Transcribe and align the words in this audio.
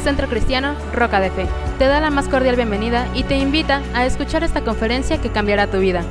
Centro 0.00 0.28
Cristiano 0.28 0.74
Roca 0.94 1.20
de 1.20 1.30
Fe 1.30 1.46
te 1.78 1.84
da 1.84 2.00
la 2.00 2.10
más 2.10 2.26
cordial 2.26 2.56
bienvenida 2.56 3.06
y 3.14 3.24
te 3.24 3.36
invita 3.36 3.82
a 3.94 4.06
escuchar 4.06 4.42
esta 4.42 4.64
conferencia 4.64 5.20
que 5.20 5.30
cambiará 5.30 5.70
tu 5.70 5.78
vida. 5.78 6.04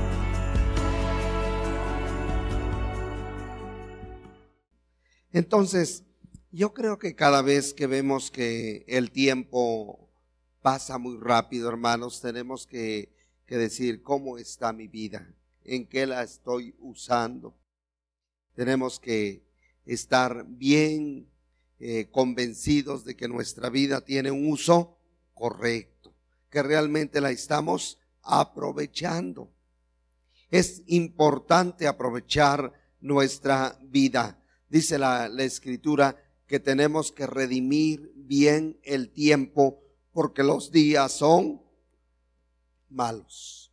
Entonces, 5.32 6.04
yo 6.52 6.74
creo 6.74 7.00
que 7.00 7.16
cada 7.16 7.42
vez 7.42 7.74
que 7.74 7.88
vemos 7.88 8.30
que 8.30 8.86
el 8.88 9.12
tiempo 9.12 10.10
pasa 10.62 11.00
muy 11.00 11.18
rápido, 11.20 11.70
hermanos, 11.70 12.22
tenemos 12.22 12.68
que, 12.68 13.12
que 13.48 13.58
decir 13.58 14.04
cómo 14.04 14.38
está 14.38 14.72
mi 14.72 14.88
vida, 14.88 15.34
en 15.64 15.88
qué 15.88 16.06
la 16.06 16.22
estoy 16.22 16.76
usando. 16.80 17.58
Tenemos 18.54 19.00
que 19.00 19.44
estar 19.86 20.46
bien 20.48 21.28
eh, 21.80 22.10
convencidos 22.12 23.06
de 23.06 23.16
que 23.16 23.30
nuestra 23.30 23.70
vida 23.70 24.02
tiene 24.02 24.32
un 24.32 24.52
uso 24.52 24.98
correcto, 25.34 26.14
que 26.50 26.62
realmente 26.62 27.22
la 27.22 27.32
estamos 27.32 28.00
aprovechando. 28.22 29.54
Es 30.52 30.84
importante 30.88 31.88
aprovechar 31.88 32.74
nuestra 33.00 33.80
vida. 33.82 34.44
Dice 34.68 35.00
la, 35.00 35.30
la 35.30 35.44
escritura 35.44 36.22
que 36.48 36.60
tenemos 36.60 37.14
que 37.14 37.28
redimir 37.28 38.12
bien 38.16 38.78
el 38.84 39.10
tiempo 39.12 39.82
porque 40.12 40.44
los 40.44 40.72
días 40.72 41.14
son 41.14 41.62
malos. 42.90 43.72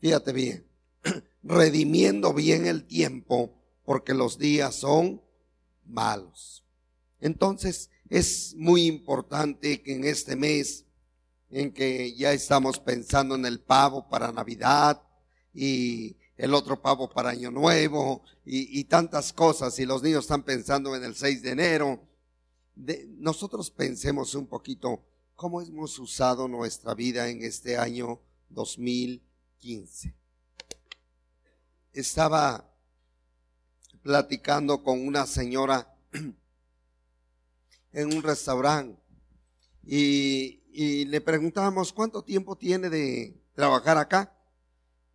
Fíjate 0.00 0.32
bien, 0.32 0.66
redimiendo 1.44 2.34
bien 2.34 2.66
el 2.66 2.84
tiempo 2.84 3.62
porque 3.84 4.12
los 4.12 4.38
días 4.38 4.74
son 4.74 5.22
malos. 5.84 6.65
Entonces 7.26 7.90
es 8.08 8.54
muy 8.56 8.86
importante 8.86 9.82
que 9.82 9.96
en 9.96 10.04
este 10.04 10.36
mes, 10.36 10.84
en 11.50 11.72
que 11.72 12.14
ya 12.14 12.32
estamos 12.32 12.78
pensando 12.78 13.34
en 13.34 13.44
el 13.44 13.58
pavo 13.58 14.08
para 14.08 14.30
Navidad 14.30 15.02
y 15.52 16.16
el 16.36 16.54
otro 16.54 16.80
pavo 16.80 17.10
para 17.10 17.30
Año 17.30 17.50
Nuevo 17.50 18.22
y, 18.44 18.84
tantas 18.84 19.32
cosas, 19.32 19.76
y 19.80 19.86
los 19.86 20.04
niños 20.04 20.26
están 20.26 20.44
pensando 20.44 20.94
en 20.94 21.02
el 21.02 21.16
6 21.16 21.42
de 21.42 21.50
enero, 21.50 22.00
nosotros 23.18 23.72
pensemos 23.72 24.36
un 24.36 24.46
poquito 24.46 25.02
cómo 25.34 25.60
hemos 25.60 25.98
usado 25.98 26.46
nuestra 26.46 26.94
vida 26.94 27.28
en 27.28 27.42
este 27.42 27.76
año 27.76 28.20
2015. 28.50 30.14
Estaba 31.92 32.72
platicando 34.00 34.84
con 34.84 35.04
una 35.04 35.26
señora 35.26 35.92
en 37.96 38.14
un 38.14 38.22
restaurante 38.22 39.00
y, 39.82 40.62
y, 40.70 41.06
le 41.06 41.22
preguntábamos 41.22 41.94
cuánto 41.94 42.22
tiempo 42.22 42.54
tiene 42.56 42.90
de 42.90 43.40
trabajar 43.54 43.96
acá. 43.96 44.36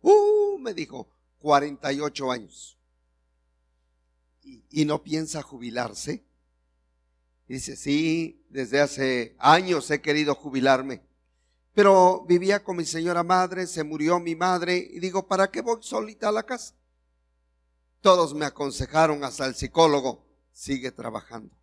Uh, 0.00 0.58
me 0.58 0.74
dijo, 0.74 1.08
48 1.38 2.32
años. 2.32 2.76
Y, 4.42 4.64
y 4.70 4.84
no 4.84 5.00
piensa 5.04 5.42
jubilarse. 5.42 6.24
Dice, 7.46 7.76
sí, 7.76 8.44
desde 8.48 8.80
hace 8.80 9.36
años 9.38 9.88
he 9.92 10.00
querido 10.00 10.34
jubilarme. 10.34 11.02
Pero 11.74 12.24
vivía 12.26 12.64
con 12.64 12.78
mi 12.78 12.84
señora 12.84 13.22
madre, 13.22 13.68
se 13.68 13.84
murió 13.84 14.18
mi 14.18 14.34
madre 14.34 14.76
y 14.76 14.98
digo, 14.98 15.28
¿para 15.28 15.52
qué 15.52 15.60
voy 15.60 15.78
solita 15.82 16.30
a 16.30 16.32
la 16.32 16.42
casa? 16.42 16.74
Todos 18.00 18.34
me 18.34 18.44
aconsejaron, 18.44 19.22
hasta 19.22 19.46
el 19.46 19.54
psicólogo, 19.54 20.26
sigue 20.50 20.90
trabajando. 20.90 21.61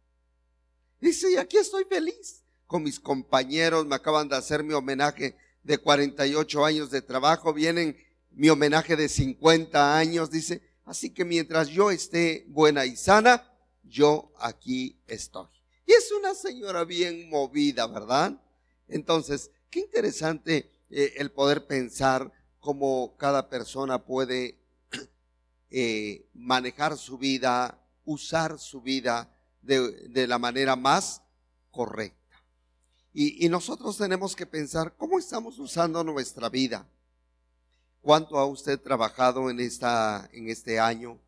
Dice, 1.00 1.32
y 1.32 1.38
aquí 1.38 1.58
estoy 1.58 1.86
feliz 1.86 2.44
con 2.68 2.84
mis 2.84 3.00
compañeros, 3.00 3.86
me 3.86 3.96
acaban 3.96 4.28
de 4.28 4.36
hacer 4.36 4.64
mi 4.64 4.74
homenaje 4.74 5.36
de 5.64 5.78
48 5.78 6.66
años 6.66 6.92
de 6.92 7.02
trabajo, 7.02 7.54
vienen 7.54 7.98
mi 8.32 8.50
homenaje 8.50 8.96
de 8.96 9.10
50 9.10 9.98
años, 9.98 10.30
dice, 10.30 10.62
así 10.86 11.10
que 11.10 11.26
mientras 11.26 11.70
yo 11.70 11.90
esté 11.90 12.46
buena 12.50 12.86
y 12.86 12.96
sana, 12.96 13.50
yo 13.84 14.32
aquí 14.40 15.02
estoy. 15.08 15.48
Y 15.86 15.94
es 15.94 16.12
una 16.12 16.36
señora 16.36 16.84
bien 16.84 17.30
movida, 17.30 17.88
¿verdad? 17.88 18.40
Entonces, 18.88 19.52
qué 19.72 19.80
interesante 19.80 20.70
eh, 20.90 21.14
el 21.18 21.32
poder 21.32 21.66
pensar 21.66 22.32
cómo 22.60 23.16
cada 23.18 23.50
persona 23.50 24.06
puede 24.06 24.60
eh, 25.72 26.28
manejar 26.34 26.98
su 26.98 27.18
vida, 27.18 27.84
usar 28.06 28.60
su 28.60 28.82
vida 28.82 29.34
de, 29.62 30.28
la 30.28 30.38
manera 30.38 30.76
más 30.76 31.22
correcta. 31.72 32.18
Y, 33.14 33.48
nosotros 33.50 33.98
tenemos 33.98 34.36
que 34.36 34.46
pensar 34.46 34.96
cómo 34.96 35.20
estamos 35.20 35.60
usando 35.60 36.04
nuestra 36.04 36.50
vida. 36.50 36.88
¿Cuánto 38.02 38.38
ha 38.38 38.46
usted 38.46 38.80
trabajado 38.80 39.50
en, 39.50 39.60
esta, 39.60 40.30
en 40.32 40.50
este 40.50 40.80
año? 40.80 41.20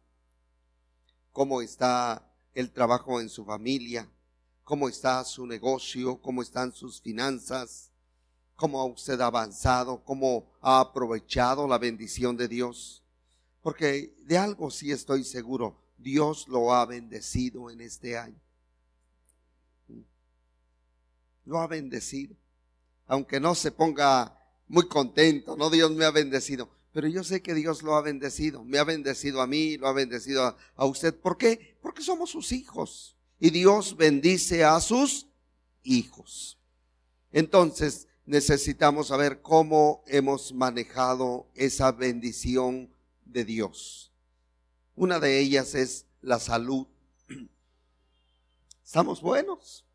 ¿Cómo 1.32 1.62
está 1.62 2.26
el 2.54 2.72
trabajo 2.72 3.20
en 3.20 3.30
su 3.30 3.44
familia? 3.44 4.08
¿Cómo 4.64 4.88
está 4.88 5.24
su 5.26 5.46
negocio? 5.46 6.22
¿Cómo 6.22 6.42
están 6.42 6.72
sus 6.72 7.02
finanzas? 7.02 7.92
¿Cómo 8.56 8.80
ha 8.80 8.86
usted 8.86 9.20
avanzado? 9.20 10.04
¿Cómo 10.04 10.46
ha 10.62 10.80
aprovechado 10.80 11.68
la 11.68 11.78
bendición 11.78 12.38
de 12.38 12.48
Dios? 12.48 13.04
Porque 13.62 14.16
de 14.24 14.38
algo 14.38 14.72
sí 14.72 14.92
estoy 14.92 15.24
seguro, 15.24 15.76
Dios 16.02 16.48
lo 16.48 16.74
ha 16.74 16.86
bendecido 16.86 17.70
en 17.70 17.82
este 17.82 18.18
año. 18.18 18.40
Lo 21.46 21.60
ha 21.60 21.68
bendecido. 21.68 22.36
Aunque 23.08 23.40
no 23.40 23.56
se 23.56 23.72
ponga 23.72 24.38
muy 24.68 24.88
contento, 24.88 25.58
no 25.58 25.70
Dios 25.70 25.92
me 25.92 26.06
ha 26.06 26.12
bendecido. 26.12 26.70
Pero 26.94 27.08
yo 27.08 27.24
sé 27.24 27.42
que 27.42 27.54
Dios 27.54 27.84
lo 27.84 27.96
ha 27.96 28.02
bendecido. 28.02 28.64
Me 28.64 28.78
ha 28.78 28.84
bendecido 28.84 29.42
a 29.42 29.48
mí, 29.48 29.78
lo 29.78 29.88
ha 29.88 29.94
bendecido 29.94 30.56
a, 30.76 30.86
usted. 30.86 31.16
¿Por 31.16 31.38
qué? 31.38 31.78
Porque 31.82 32.04
somos 32.04 32.32
sus 32.32 32.52
hijos. 32.52 33.16
Y 33.40 33.50
Dios 33.50 33.96
bendice 33.96 34.64
a 34.64 34.80
sus 34.82 35.28
hijos. 35.84 36.58
Entonces 37.32 38.08
necesitamos 38.26 39.08
saber 39.08 39.42
cómo 39.42 40.04
hemos 40.08 40.54
manejado 40.54 41.48
esa 41.56 41.92
bendición 41.92 42.94
de 43.26 43.46
Dios. 43.46 44.11
Una 44.96 45.20
de 45.20 45.40
ellas 45.40 45.76
es 45.76 46.06
la 46.22 46.40
salud. 46.40 46.88
Estamos 48.84 49.22
buenos. 49.22 49.86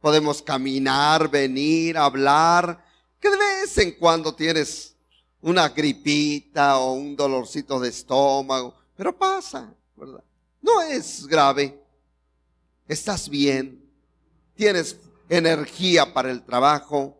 Podemos 0.00 0.42
caminar, 0.42 1.30
venir, 1.30 1.96
hablar. 1.96 2.84
Que 3.18 3.30
de 3.30 3.36
vez 3.36 3.78
en 3.78 3.92
cuando 3.92 4.34
tienes 4.34 4.94
una 5.40 5.68
gripita 5.68 6.78
o 6.78 6.92
un 6.92 7.16
dolorcito 7.16 7.80
de 7.80 7.88
estómago, 7.88 8.74
pero 8.96 9.16
pasa, 9.16 9.74
¿verdad? 9.96 10.22
No 10.60 10.80
es 10.82 11.26
grave. 11.26 11.82
Estás 12.86 13.28
bien. 13.28 13.82
Tienes 14.54 14.96
energía 15.28 16.12
para 16.12 16.30
el 16.30 16.42
trabajo. 16.42 17.18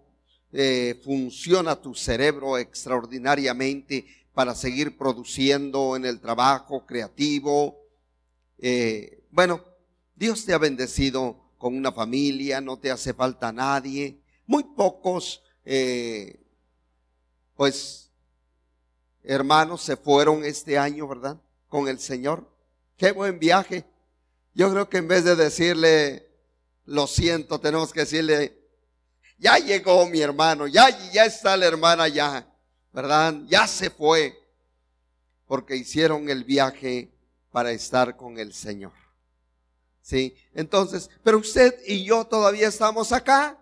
Eh, 0.52 1.00
funciona 1.02 1.74
tu 1.74 1.94
cerebro 1.94 2.56
extraordinariamente 2.58 4.06
para 4.34 4.54
seguir 4.54 4.98
produciendo 4.98 5.96
en 5.96 6.04
el 6.04 6.20
trabajo 6.20 6.84
creativo. 6.84 7.80
Eh, 8.58 9.24
bueno, 9.30 9.64
Dios 10.16 10.44
te 10.44 10.52
ha 10.52 10.58
bendecido 10.58 11.40
con 11.56 11.76
una 11.76 11.92
familia, 11.92 12.60
no 12.60 12.78
te 12.78 12.90
hace 12.90 13.14
falta 13.14 13.52
nadie. 13.52 14.20
Muy 14.46 14.64
pocos, 14.64 15.42
eh, 15.64 16.40
pues, 17.56 18.10
hermanos 19.22 19.82
se 19.82 19.96
fueron 19.96 20.44
este 20.44 20.76
año, 20.76 21.06
¿verdad? 21.06 21.40
Con 21.68 21.88
el 21.88 22.00
Señor. 22.00 22.50
Qué 22.96 23.12
buen 23.12 23.38
viaje. 23.38 23.84
Yo 24.52 24.70
creo 24.70 24.88
que 24.88 24.98
en 24.98 25.08
vez 25.08 25.24
de 25.24 25.36
decirle, 25.36 26.28
lo 26.86 27.06
siento, 27.06 27.60
tenemos 27.60 27.92
que 27.92 28.00
decirle, 28.00 28.58
ya 29.38 29.58
llegó 29.58 30.06
mi 30.06 30.20
hermano, 30.20 30.66
ya, 30.66 30.90
ya 31.12 31.24
está 31.24 31.56
la 31.56 31.66
hermana 31.66 32.08
ya. 32.08 32.53
¿Verdad? 32.94 33.34
Ya 33.48 33.66
se 33.66 33.90
fue 33.90 34.40
porque 35.46 35.76
hicieron 35.76 36.30
el 36.30 36.44
viaje 36.44 37.10
para 37.50 37.72
estar 37.72 38.16
con 38.16 38.38
el 38.38 38.54
Señor. 38.54 38.92
¿Sí? 40.00 40.36
Entonces, 40.54 41.10
pero 41.22 41.38
usted 41.38 41.74
y 41.86 42.04
yo 42.04 42.24
todavía 42.24 42.68
estamos 42.68 43.10
acá. 43.10 43.58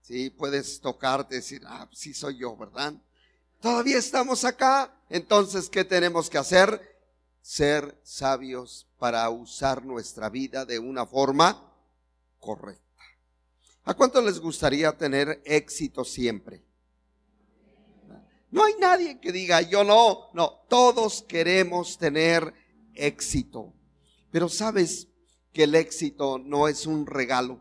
Sí, 0.00 0.30
puedes 0.30 0.80
tocarte 0.80 1.36
decir, 1.36 1.62
ah, 1.66 1.88
sí 1.92 2.14
soy 2.14 2.38
yo, 2.38 2.56
¿verdad? 2.56 2.94
Todavía 3.60 3.98
estamos 3.98 4.44
acá. 4.44 4.92
Entonces, 5.08 5.68
¿qué 5.68 5.84
tenemos 5.84 6.30
que 6.30 6.38
hacer? 6.38 6.98
Ser 7.42 8.00
sabios 8.02 8.86
para 8.98 9.28
usar 9.28 9.84
nuestra 9.84 10.30
vida 10.30 10.64
de 10.64 10.78
una 10.78 11.04
forma 11.04 11.72
correcta. 12.38 12.82
¿A 13.84 13.94
cuánto 13.94 14.22
les 14.22 14.38
gustaría 14.38 14.96
tener 14.96 15.42
éxito 15.44 16.04
siempre? 16.04 16.62
No 18.52 18.64
hay 18.64 18.74
nadie 18.78 19.18
que 19.18 19.32
diga, 19.32 19.62
yo 19.62 19.82
no, 19.82 20.30
no, 20.32 20.60
todos 20.68 21.22
queremos 21.22 21.98
tener 21.98 22.54
éxito. 22.94 23.72
Pero 24.30 24.48
sabes, 24.48 25.08
que 25.52 25.64
el 25.64 25.74
éxito 25.74 26.38
no 26.38 26.66
es 26.66 26.86
un 26.86 27.06
regalo. 27.06 27.60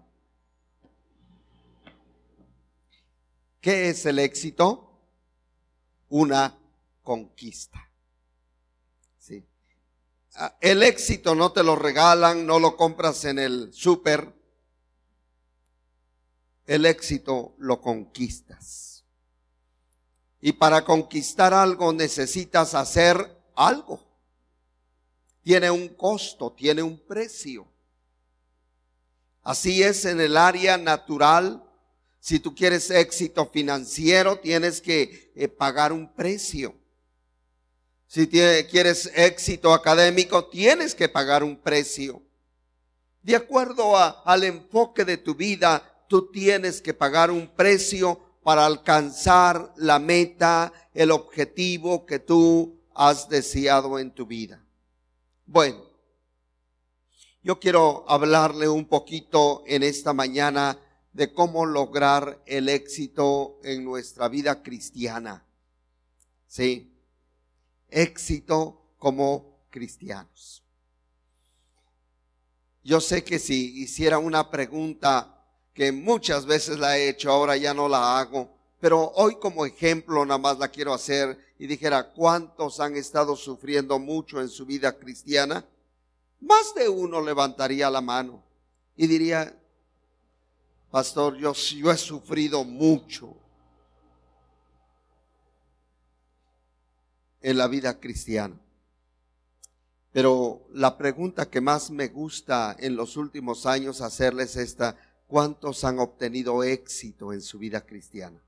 ¿Qué 3.59 3.89
es 3.89 4.05
el 4.05 4.19
éxito? 4.19 4.97
Una 6.09 6.57
conquista. 7.03 7.89
¿Sí? 9.19 9.45
Ah, 10.35 10.57
el 10.61 10.83
éxito 10.83 11.35
no 11.35 11.51
te 11.51 11.63
lo 11.63 11.75
regalan, 11.75 12.45
no 12.45 12.59
lo 12.59 12.75
compras 12.75 13.25
en 13.25 13.39
el 13.39 13.73
súper. 13.73 14.33
El 16.65 16.85
éxito 16.85 17.53
lo 17.57 17.81
conquistas. 17.81 18.90
Y 20.41 20.53
para 20.53 20.83
conquistar 20.83 21.53
algo 21.53 21.93
necesitas 21.93 22.73
hacer 22.73 23.37
algo. 23.55 24.03
Tiene 25.43 25.69
un 25.69 25.89
costo, 25.89 26.51
tiene 26.51 26.81
un 26.81 26.97
precio. 26.97 27.67
Así 29.43 29.83
es 29.83 30.05
en 30.05 30.19
el 30.19 30.37
área 30.37 30.77
natural. 30.77 31.63
Si 32.19 32.39
tú 32.39 32.53
quieres 32.53 32.89
éxito 32.89 33.47
financiero, 33.47 34.39
tienes 34.39 34.81
que 34.81 35.31
eh, 35.35 35.47
pagar 35.47 35.93
un 35.93 36.11
precio. 36.11 36.75
Si 38.07 38.27
quieres 38.27 39.09
éxito 39.15 39.73
académico, 39.73 40.45
tienes 40.45 40.93
que 40.93 41.07
pagar 41.07 41.43
un 41.43 41.55
precio. 41.55 42.21
De 43.21 43.35
acuerdo 43.35 43.95
al 43.97 44.43
enfoque 44.43 45.05
de 45.05 45.17
tu 45.17 45.33
vida, 45.33 45.81
tú 46.07 46.29
tienes 46.29 46.81
que 46.81 46.93
pagar 46.93 47.31
un 47.31 47.47
precio 47.47 48.19
para 48.43 48.65
alcanzar 48.65 49.73
la 49.77 49.99
meta, 49.99 50.73
el 50.93 51.11
objetivo 51.11 52.05
que 52.05 52.19
tú 52.19 52.79
has 52.93 53.29
deseado 53.29 53.99
en 53.99 54.11
tu 54.11 54.25
vida. 54.25 54.63
Bueno, 55.45 55.83
yo 57.43 57.59
quiero 57.59 58.05
hablarle 58.07 58.67
un 58.67 58.85
poquito 58.85 59.63
en 59.65 59.83
esta 59.83 60.13
mañana 60.13 60.77
de 61.13 61.33
cómo 61.33 61.65
lograr 61.65 62.41
el 62.45 62.69
éxito 62.69 63.59
en 63.63 63.83
nuestra 63.83 64.27
vida 64.27 64.61
cristiana. 64.63 65.45
Sí, 66.47 66.93
éxito 67.89 68.93
como 68.97 69.65
cristianos. 69.69 70.63
Yo 72.83 72.99
sé 72.99 73.23
que 73.23 73.39
si 73.39 73.81
hiciera 73.81 74.17
una 74.17 74.49
pregunta 74.49 75.40
que 75.73 75.91
muchas 75.91 76.45
veces 76.45 76.79
la 76.79 76.97
he 76.97 77.09
hecho, 77.09 77.31
ahora 77.31 77.57
ya 77.57 77.73
no 77.73 77.87
la 77.87 78.19
hago, 78.19 78.49
pero 78.79 79.11
hoy 79.15 79.35
como 79.35 79.65
ejemplo 79.65 80.25
nada 80.25 80.37
más 80.37 80.57
la 80.57 80.67
quiero 80.67 80.93
hacer 80.93 81.37
y 81.59 81.67
dijera, 81.67 82.11
¿cuántos 82.11 82.79
han 82.79 82.95
estado 82.95 83.35
sufriendo 83.35 83.99
mucho 83.99 84.41
en 84.41 84.49
su 84.49 84.65
vida 84.65 84.97
cristiana? 84.97 85.65
más 86.41 86.73
de 86.75 86.89
uno 86.89 87.21
levantaría 87.21 87.89
la 87.89 88.01
mano 88.01 88.43
y 88.97 89.07
diría, 89.07 89.55
pastor, 90.89 91.37
yo, 91.37 91.53
yo 91.53 91.91
he 91.91 91.97
sufrido 91.97 92.63
mucho 92.63 93.35
en 97.41 97.57
la 97.57 97.67
vida 97.67 97.99
cristiana. 97.99 98.59
Pero 100.11 100.67
la 100.73 100.97
pregunta 100.97 101.49
que 101.49 101.61
más 101.61 101.89
me 101.89 102.09
gusta 102.09 102.75
en 102.77 102.95
los 102.95 103.15
últimos 103.15 103.65
años 103.65 104.01
hacerles 104.01 104.57
es 104.57 104.69
esta, 104.69 104.97
¿cuántos 105.31 105.85
han 105.85 105.97
obtenido 105.99 106.61
éxito 106.61 107.31
en 107.31 107.41
su 107.41 107.57
vida 107.57 107.85
cristiana? 107.85 108.43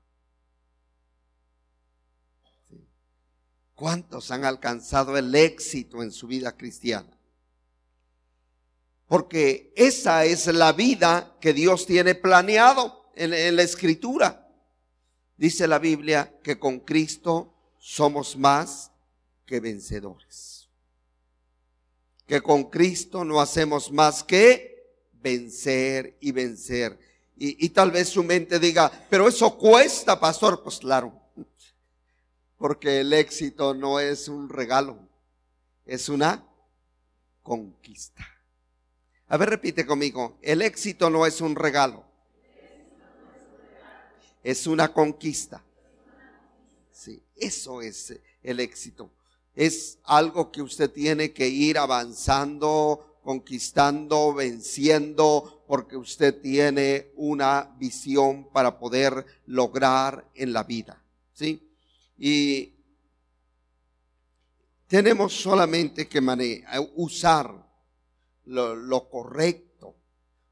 ¿Cuántos 3.74 4.30
han 4.30 4.44
alcanzado 4.44 5.16
el 5.16 5.34
éxito 5.34 6.02
en 6.02 6.12
su 6.12 6.26
vida 6.26 6.54
cristiana? 6.54 7.18
Porque 9.06 9.72
esa 9.76 10.26
es 10.26 10.46
la 10.48 10.74
vida 10.74 11.38
que 11.40 11.54
Dios 11.54 11.86
tiene 11.86 12.14
planeado 12.14 13.10
en, 13.14 13.56
la 13.56 13.62
escritura. 13.62 14.46
Dice 15.38 15.66
la 15.66 15.78
Biblia 15.78 16.38
que 16.42 16.58
con 16.58 16.80
Cristo 16.80 17.54
somos 17.78 18.36
más 18.36 18.90
que 19.46 19.58
vencedores. 19.58 20.68
Que 22.26 22.42
con 22.42 22.64
Cristo 22.64 23.24
no 23.24 23.40
hacemos 23.40 23.90
más 23.90 24.22
que 24.22 24.73
vencer 25.24 26.18
y 26.20 26.30
vencer. 26.30 26.98
Y, 27.36 27.68
tal 27.70 27.90
vez 27.90 28.10
su 28.10 28.22
mente 28.22 28.60
diga, 28.60 28.92
pero 29.10 29.26
eso 29.26 29.58
cuesta, 29.58 30.20
pastor. 30.20 30.62
Pues 30.62 30.78
claro, 30.78 31.12
porque 32.56 33.00
el 33.00 33.12
éxito 33.12 33.74
no 33.74 33.98
es 33.98 34.28
un 34.28 34.48
regalo, 34.48 34.96
es 35.84 36.08
una 36.08 36.46
conquista. 37.42 38.24
A 39.26 39.36
ver, 39.36 39.50
repite 39.50 39.84
conmigo, 39.84 40.38
el 40.42 40.62
éxito 40.62 41.10
no 41.10 41.26
es 41.26 41.40
un 41.40 41.56
regalo, 41.56 42.04
es 44.44 44.68
una 44.68 44.92
conquista. 44.92 45.64
Sí, 46.92 47.20
eso 47.34 47.82
es 47.82 48.14
el 48.44 48.60
éxito. 48.60 49.10
Es 49.56 49.98
algo 50.04 50.52
que 50.52 50.62
usted 50.62 50.90
tiene 50.90 51.32
que 51.32 51.48
ir 51.48 51.78
avanzando, 51.78 53.13
conquistando, 53.24 54.34
venciendo, 54.34 55.64
porque 55.66 55.96
usted 55.96 56.40
tiene 56.40 57.10
una 57.16 57.74
visión 57.78 58.48
para 58.52 58.78
poder 58.78 59.26
lograr 59.46 60.30
en 60.34 60.52
la 60.52 60.62
vida. 60.62 61.02
¿Sí? 61.32 61.60
Y 62.16 62.74
tenemos 64.86 65.32
solamente 65.32 66.06
que 66.06 66.22
usar 66.94 67.64
lo, 68.44 69.08
correcto. 69.08 69.96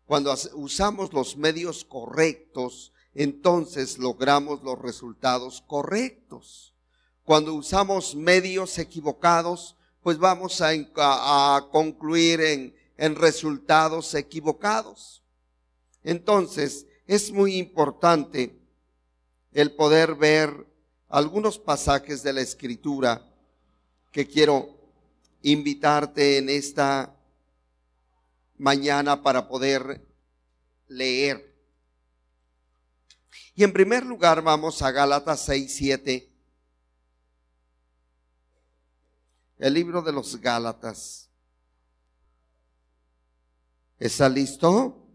Cuando 0.06 0.34
usamos 0.54 1.12
los 1.12 1.36
medios 1.36 1.84
correctos, 1.84 2.92
entonces 3.14 3.98
logramos 3.98 4.62
los 4.62 4.80
resultados 4.80 5.62
correctos. 5.66 6.74
Cuando 7.22 7.54
usamos 7.54 8.16
medios 8.16 8.78
equivocados, 8.78 9.76
pues 10.02 10.18
vamos 10.18 10.60
a, 10.60 11.68
concluir 11.70 12.40
en, 12.40 13.16
resultados 13.16 14.14
equivocados. 14.14 15.22
Entonces, 16.04 16.86
es 17.06 17.32
muy 17.32 17.56
importante 17.56 18.56
el 19.52 19.72
poder 19.72 20.14
ver 20.14 20.66
algunos 21.08 21.58
pasajes 21.58 22.22
de 22.22 22.32
la 22.32 22.40
escritura 22.40 23.28
que 24.12 24.26
quiero 24.26 24.78
invitarte 25.42 26.38
en 26.38 26.48
esta 26.48 27.16
mañana 28.56 29.22
para 29.22 29.48
poder 29.48 30.06
leer. 30.88 31.52
Y 33.54 33.64
en 33.64 33.72
primer 33.72 34.06
lugar 34.06 34.42
vamos 34.42 34.80
a 34.82 34.90
Gálatas 34.90 35.44
6, 35.44 35.74
7. 35.74 36.31
El 39.62 39.74
libro 39.74 40.02
de 40.02 40.10
los 40.10 40.40
Gálatas. 40.40 41.30
¿Está 43.96 44.28
listo? 44.28 45.06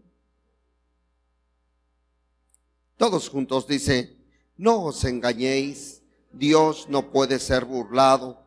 Todos 2.96 3.28
juntos 3.28 3.66
dice, 3.68 4.16
no 4.56 4.84
os 4.84 5.04
engañéis, 5.04 6.00
Dios 6.32 6.86
no 6.88 7.10
puede 7.12 7.38
ser 7.40 7.66
burlado, 7.66 8.42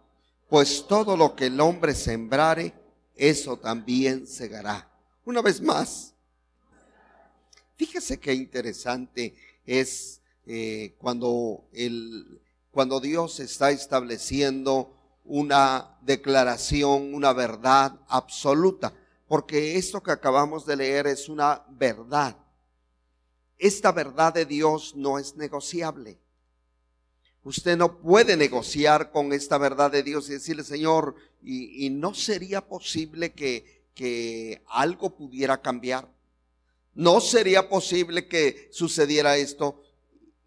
pues 0.50 0.88
todo 0.88 1.15
lo 1.15 1.36
que 1.36 1.46
el 1.46 1.62
hombre 1.62 1.93
sembrare, 1.93 2.74
eso 3.15 3.58
también 3.58 4.25
segará. 4.25 4.91
Una 5.24 5.43
vez 5.43 5.62
más, 5.62 6.15
fíjese 7.75 8.20
qué 8.20 8.34
interesante 8.34 9.36
es 9.67 10.20
eh, 10.48 10.96
cuando, 10.98 11.70
el, 11.74 12.41
cuando 12.72 13.00
Dios 13.00 13.39
está 13.39 13.70
estableciendo 13.70 14.98
una 15.24 15.98
declaración, 16.01 17.13
una 17.13 17.34
verdad 17.34 18.00
absoluta, 18.08 18.94
porque 19.28 19.78
esto 19.78 20.01
que 20.01 20.12
acabamos 20.12 20.66
de 20.66 20.75
leer 20.75 21.08
es 21.08 21.30
una 21.30 21.63
verdad. 21.70 22.38
Esta 23.58 23.92
verdad 23.92 24.34
de 24.34 24.46
Dios 24.46 24.96
no 24.96 25.20
es 25.20 25.36
negociable. 25.36 26.20
Usted 27.44 27.78
no 27.78 28.00
puede 28.00 28.36
negociar 28.38 29.12
con 29.12 29.34
esta 29.34 29.58
verdad 29.58 29.92
de 29.92 30.04
Dios 30.04 30.30
y 30.30 30.34
decirle, 30.34 30.63
Señor, 30.63 31.16
y, 31.42 31.86
y 31.86 31.90
no 31.90 32.13
sería 32.13 32.68
posible 32.68 33.34
que 33.34 33.82
que 33.94 34.63
algo 34.68 35.16
pudiera 35.16 35.62
cambiar. 35.62 36.08
No 36.94 37.22
sería 37.22 37.70
posible 37.70 38.28
que 38.28 38.70
sucediera 38.72 39.38
esto. 39.38 39.82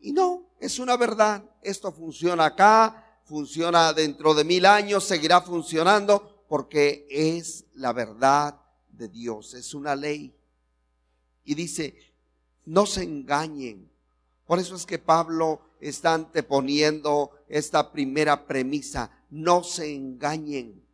Y 0.01 0.13
no, 0.13 0.51
es 0.61 0.79
una 0.79 0.97
verdad. 0.97 1.45
Esto 1.63 1.93
funciona 1.93 2.47
acá, 2.47 3.04
funciona 3.25 3.93
dentro 3.93 4.35
de 4.35 4.45
mil 4.45 4.67
años, 4.67 5.05
seguirá 5.05 5.41
funcionando 5.41 6.45
porque 6.49 7.07
es 7.11 7.65
la 7.75 7.93
verdad 7.93 8.61
de 8.89 9.09
Dios, 9.09 9.55
es 9.55 9.75
una 9.75 9.97
ley. 9.97 10.35
Y 11.45 11.55
dice, 11.55 11.97
no 12.65 12.87
se 12.87 13.03
engañen. 13.03 13.91
Por 14.47 14.59
eso 14.59 14.77
es 14.77 14.87
que 14.87 14.99
Pablo 14.99 15.61
está 15.81 16.15
anteponiendo 16.15 17.31
esta 17.49 17.93
primera 17.93 18.47
premisa, 18.47 19.11
no 19.31 19.65
se 19.65 19.95
engañen 19.95 20.85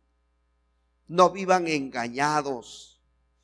no 1.11 1.29
vivan 1.29 1.67
engañados. 1.67 2.87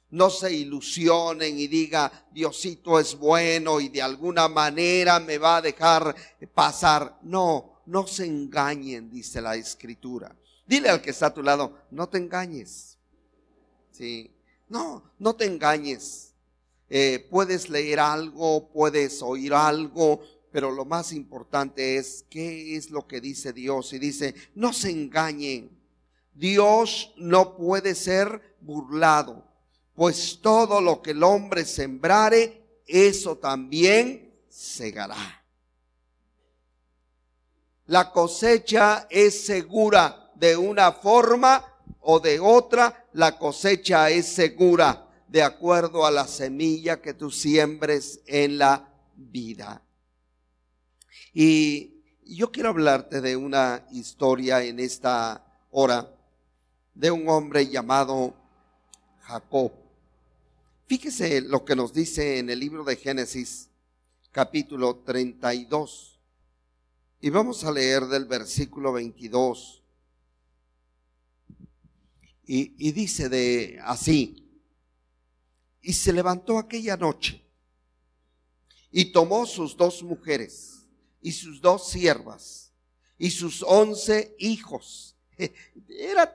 No 0.10 0.30
se 0.30 0.54
ilusionen 0.54 1.60
y 1.60 1.68
diga, 1.68 2.10
Diosito 2.32 2.98
es 2.98 3.18
bueno 3.18 3.82
y 3.82 3.90
de 3.90 4.02
alguna 4.02 4.48
manera 4.48 5.20
me 5.20 5.38
va 5.38 5.58
a 5.58 5.62
dejar 5.62 6.16
pasar. 6.54 7.20
No, 7.24 7.77
no 7.88 8.06
se 8.06 8.26
engañen, 8.26 9.10
dice 9.10 9.42
la 9.42 9.56
escritura. 9.56 10.36
Dile 10.68 10.90
al 10.90 11.02
que 11.02 11.10
está 11.10 11.28
a 11.28 11.34
tu 11.34 11.42
lado, 11.42 11.76
no 11.90 12.08
te 12.08 12.20
engañes. 12.20 12.98
Sí, 13.92 14.32
no, 14.70 15.04
no 15.18 15.36
te 15.36 15.46
engañes. 15.46 16.36
Eh, 16.90 17.28
puedes 17.30 17.70
leer 17.70 18.00
algo, 18.00 18.70
puedes 18.70 19.22
oír 19.24 19.54
algo, 19.54 20.22
pero 20.52 20.70
lo 20.72 20.86
más 20.86 21.12
importante 21.12 21.98
es 21.98 22.24
qué 22.30 22.76
es 22.76 22.92
lo 22.92 23.08
que 23.08 23.20
dice 23.20 23.54
Dios. 23.54 23.92
Y 23.94 24.00
dice, 24.00 24.36
no 24.54 24.72
se 24.72 24.92
engañen. 24.92 25.72
Dios 26.36 27.14
no 27.18 27.58
puede 27.58 27.96
ser 27.96 28.56
burlado 28.62 29.48
pues 29.98 30.38
todo 30.44 30.80
lo 30.80 31.02
que 31.02 31.10
el 31.10 31.24
hombre 31.24 31.66
sembrare, 31.66 32.62
eso 32.86 33.36
también 33.36 34.32
segará. 34.48 35.44
La 37.88 38.12
cosecha 38.12 39.08
es 39.10 39.46
segura 39.46 40.32
de 40.36 40.58
una 40.58 40.92
forma 40.92 41.64
o 42.02 42.20
de 42.20 42.40
otra, 42.40 43.06
la 43.14 43.38
cosecha 43.38 44.10
es 44.10 44.28
segura 44.28 45.08
de 45.28 45.42
acuerdo 45.42 46.06
a 46.06 46.12
la 46.12 46.28
semilla 46.28 47.02
que 47.02 47.14
tú 47.14 47.32
siembres 47.32 48.22
en 48.26 48.58
la 48.58 48.90
vida. 49.16 49.82
Y 51.34 52.04
yo 52.26 52.52
quiero 52.52 52.70
hablarte 52.70 53.22
de 53.22 53.36
una 53.36 53.86
historia 53.92 54.64
en 54.64 54.80
esta 54.80 55.46
hora 55.72 56.14
de 56.94 57.12
un 57.12 57.30
hombre 57.30 57.68
llamado 57.68 58.34
Jacob. 59.22 59.72
Fíjese 60.88 61.42
lo 61.42 61.64
que 61.64 61.76
nos 61.76 61.94
dice 61.94 62.40
en 62.40 62.50
el 62.50 62.60
libro 62.60 62.84
de 62.84 62.96
Génesis, 62.98 63.70
capítulo 64.32 64.98
32. 65.06 66.17
Y 67.20 67.32
vamos 67.32 67.64
a 67.64 67.72
leer 67.72 68.06
del 68.06 68.26
versículo 68.26 68.94
22. 68.94 69.84
Y, 72.46 72.88
y 72.88 72.92
dice 72.92 73.28
de 73.28 73.80
así, 73.84 74.48
y 75.82 75.94
se 75.94 76.14
levantó 76.14 76.60
aquella 76.60 76.96
noche 76.96 77.44
y 78.92 79.12
tomó 79.12 79.46
sus 79.46 79.76
dos 79.76 80.04
mujeres 80.04 80.88
y 81.22 81.32
sus 81.32 81.60
dos 81.60 81.90
siervas 81.90 82.72
y 83.18 83.32
sus 83.32 83.64
once 83.64 84.36
hijos. 84.38 85.16
Era 85.90 86.34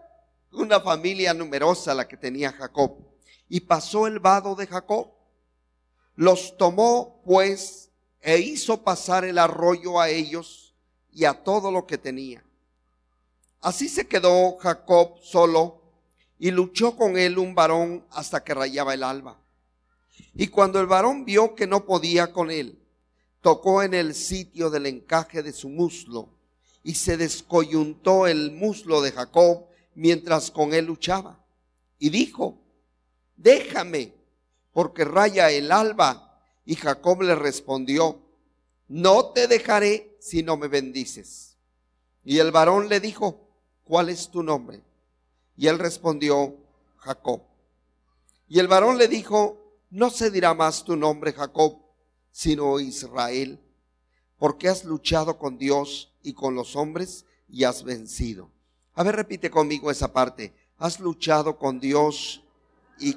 una 0.51 0.81
familia 0.81 1.33
numerosa 1.33 1.95
la 1.95 2.09
que 2.09 2.17
tenía 2.17 2.53
Jacob 2.53 2.99
y 3.49 3.61
pasó 3.61 4.07
el 4.07 4.19
vado 4.19 4.57
de 4.57 4.67
Jacob. 4.67 5.13
Los 6.17 6.57
tomó 6.59 7.23
pues 7.25 7.91
e 8.21 8.39
hizo 8.39 8.83
pasar 8.83 9.25
el 9.25 9.39
arroyo 9.39 10.01
a 10.01 10.11
ellos 10.11 10.62
y 11.13 11.25
a 11.25 11.35
todo 11.35 11.71
lo 11.71 11.87
que 11.87 11.99
tenía. 11.99 12.43
Así 13.61 13.89
se 13.89 14.07
quedó 14.07 14.57
Jacob 14.59 15.19
solo 15.23 15.81
y 16.39 16.51
luchó 16.51 16.97
con 16.97 17.17
él 17.17 17.39
un 17.39 17.55
varón 17.55 18.05
hasta 18.11 18.43
que 18.43 18.55
rayaba 18.55 18.95
el 18.95 19.05
alba. 19.05 19.39
Y 20.35 20.49
cuando 20.49 20.81
el 20.81 20.87
varón 20.87 21.25
vio 21.25 21.55
que 21.55 21.67
no 21.67 21.85
podía 21.85 22.33
con 22.33 22.51
él, 22.51 22.79
tocó 23.41 23.83
en 23.83 23.95
el 23.95 24.15
sitio 24.15 24.71
del 24.71 24.87
encaje 24.87 25.43
de 25.43 25.53
su 25.53 25.69
muslo 25.69 26.29
y 26.83 26.95
se 26.95 27.17
descoyuntó 27.17 28.27
el 28.27 28.51
muslo 28.51 29.03
de 29.03 29.13
Jacob 29.13 29.67
mientras 29.95 30.51
con 30.51 30.75
él 30.75 30.87
luchaba. 30.87 31.39
Y 31.99 32.11
dijo, 32.11 32.59
déjame, 33.37 34.13
porque 34.73 35.05
raya 35.05 35.51
el 35.51 35.71
alba. 35.71 36.41
Y 36.65 36.77
Jacob 36.77 37.23
le 37.23 37.35
respondió, 37.35 38.21
no 38.89 39.27
te 39.27 39.47
dejaré 39.47 40.12
si 40.23 40.45
no 40.45 40.57
me 40.57 40.69
bendices. 40.69 41.57
Y 42.25 42.39
el 42.39 42.53
varón 42.53 42.89
le 42.89 43.01
dijo, 43.01 43.49
¿cuál 43.83 44.09
es 44.09 44.31
tu 44.31 44.45
nombre? 44.45 44.81
Y 45.57 45.67
él 45.67 45.81
respondió, 45.81 46.57
Jacob. 46.99 47.43
Y 48.47 48.61
el 48.61 48.69
varón 48.69 48.99
le 48.99 49.09
dijo, 49.09 49.59
no 49.91 50.11
se 50.11 50.31
dirá 50.31 50.55
más 50.55 50.85
tu 50.85 50.95
nombre 50.95 51.33
Jacob, 51.33 51.79
sino 52.31 52.79
Israel, 52.79 53.59
porque 54.39 54.69
has 54.69 54.85
luchado 54.85 55.39
con 55.39 55.59
Dios 55.59 56.13
y 56.23 56.35
con 56.35 56.55
los 56.55 56.77
hombres 56.77 57.25
y 57.49 57.65
has 57.65 57.83
vencido. 57.83 58.51
A 58.95 59.03
ver, 59.03 59.17
repite 59.17 59.51
conmigo 59.51 59.91
esa 59.91 60.13
parte. 60.13 60.55
Has 60.79 61.01
luchado 61.01 61.59
con 61.59 61.81
Dios 61.81 62.45
y 63.01 63.17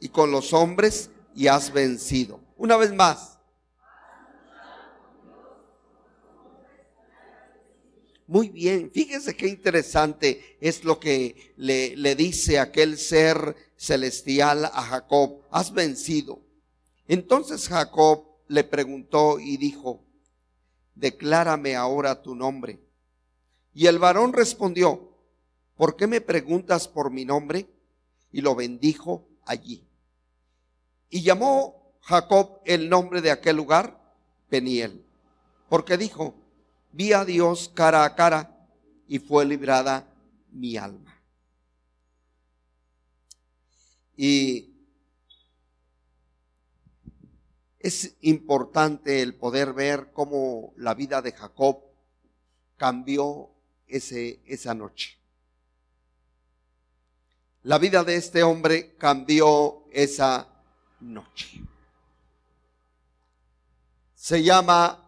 y 0.00 0.08
con 0.08 0.30
los 0.30 0.52
hombres 0.52 1.10
y 1.34 1.48
has 1.48 1.72
vencido. 1.72 2.40
Una 2.56 2.76
vez 2.76 2.92
más. 2.92 3.37
Muy 8.28 8.50
bien, 8.50 8.90
fíjese 8.92 9.34
qué 9.34 9.48
interesante 9.48 10.58
es 10.60 10.84
lo 10.84 11.00
que 11.00 11.54
le, 11.56 12.14
dice 12.14 12.58
aquel 12.58 12.98
ser 12.98 13.56
celestial 13.74 14.66
a 14.66 14.82
Jacob, 14.82 15.40
has 15.50 15.72
vencido. 15.72 16.38
Entonces 17.06 17.66
Jacob 17.68 18.26
le 18.46 18.64
preguntó 18.64 19.40
y 19.40 19.56
dijo, 19.56 20.04
declárame 20.94 21.74
ahora 21.74 22.20
tu 22.20 22.34
nombre. 22.34 22.78
Y 23.72 23.86
el 23.86 23.98
varón 23.98 24.34
respondió, 24.34 25.08
¿por 25.74 25.96
qué 25.96 26.06
me 26.06 26.20
preguntas 26.20 26.86
por 26.86 27.10
mi 27.10 27.24
nombre? 27.24 27.66
Y 28.30 28.42
lo 28.42 28.54
bendijo 28.54 29.26
allí. 29.46 29.88
Y 31.08 31.22
llamó 31.22 31.94
Jacob 32.02 32.60
el 32.66 32.90
nombre 32.90 33.22
de 33.22 33.30
aquel 33.30 33.56
lugar 33.56 33.98
Peniel, 34.50 35.02
porque 35.70 35.96
dijo, 35.96 36.34
vi 36.98 37.12
a 37.12 37.24
Dios 37.24 37.70
cara 37.72 38.02
a 38.02 38.16
cara 38.16 38.66
y 39.06 39.20
fue 39.20 39.44
librada 39.44 40.12
mi 40.50 40.76
alma. 40.76 41.16
Y 44.16 44.74
es 47.78 48.16
importante 48.22 49.22
el 49.22 49.36
poder 49.36 49.74
ver 49.74 50.10
cómo 50.12 50.72
la 50.76 50.94
vida 50.94 51.22
de 51.22 51.30
Jacob 51.30 51.84
cambió 52.76 53.50
ese, 53.86 54.42
esa 54.44 54.74
noche. 54.74 55.16
La 57.62 57.78
vida 57.78 58.02
de 58.02 58.16
este 58.16 58.42
hombre 58.42 58.96
cambió 58.96 59.84
esa 59.92 60.48
noche. 60.98 61.62
Se 64.16 64.42
llama, 64.42 65.07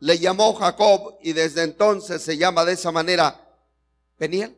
le 0.00 0.18
llamó 0.18 0.54
Jacob 0.54 1.18
y 1.22 1.32
desde 1.32 1.62
entonces 1.62 2.22
se 2.22 2.36
llama 2.36 2.64
de 2.64 2.72
esa 2.72 2.92
manera 2.92 3.40
Peniel. 4.18 4.56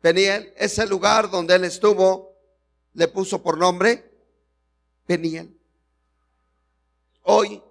Peniel, 0.00 0.52
ese 0.56 0.86
lugar 0.86 1.30
donde 1.30 1.54
él 1.54 1.64
estuvo, 1.64 2.36
le 2.94 3.08
puso 3.08 3.42
por 3.42 3.56
nombre 3.56 4.10
Peniel. 5.06 5.56
Hoy 7.22 7.62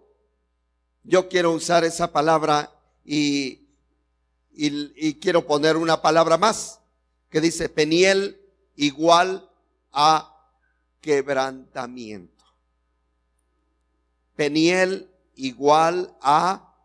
yo 1.03 1.27
quiero 1.27 1.51
usar 1.51 1.83
esa 1.83 2.11
palabra 2.11 2.71
y, 3.03 3.67
y, 4.53 5.07
y, 5.07 5.15
quiero 5.15 5.45
poner 5.45 5.75
una 5.75 6.01
palabra 6.01 6.37
más 6.37 6.79
que 7.29 7.41
dice 7.41 7.69
Peniel 7.69 8.39
igual 8.75 9.49
a 9.91 10.49
quebrantamiento. 11.01 12.40
Peniel 14.35 15.09
igual 15.35 16.15
a 16.21 16.75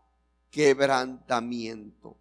quebrantamiento. 0.51 2.17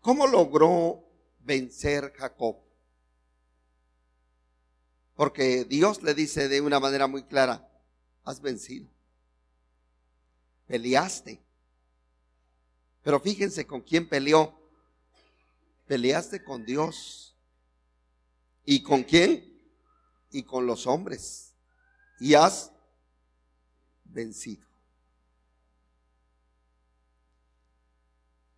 ¿Cómo 0.00 0.26
logró 0.26 1.04
vencer 1.40 2.12
Jacob? 2.16 2.56
Porque 5.14 5.64
Dios 5.64 6.02
le 6.02 6.14
dice 6.14 6.48
de 6.48 6.60
una 6.60 6.78
manera 6.78 7.06
muy 7.06 7.24
clara, 7.24 7.68
has 8.24 8.40
vencido. 8.40 8.88
Peleaste. 10.66 11.42
Pero 13.02 13.18
fíjense 13.20 13.66
con 13.66 13.80
quién 13.80 14.08
peleó. 14.08 14.54
Peleaste 15.86 16.44
con 16.44 16.64
Dios. 16.64 17.34
¿Y 18.64 18.82
con 18.82 19.02
quién? 19.02 19.60
Y 20.30 20.42
con 20.42 20.66
los 20.66 20.86
hombres. 20.86 21.54
Y 22.20 22.34
has 22.34 22.70
vencido. 24.08 24.66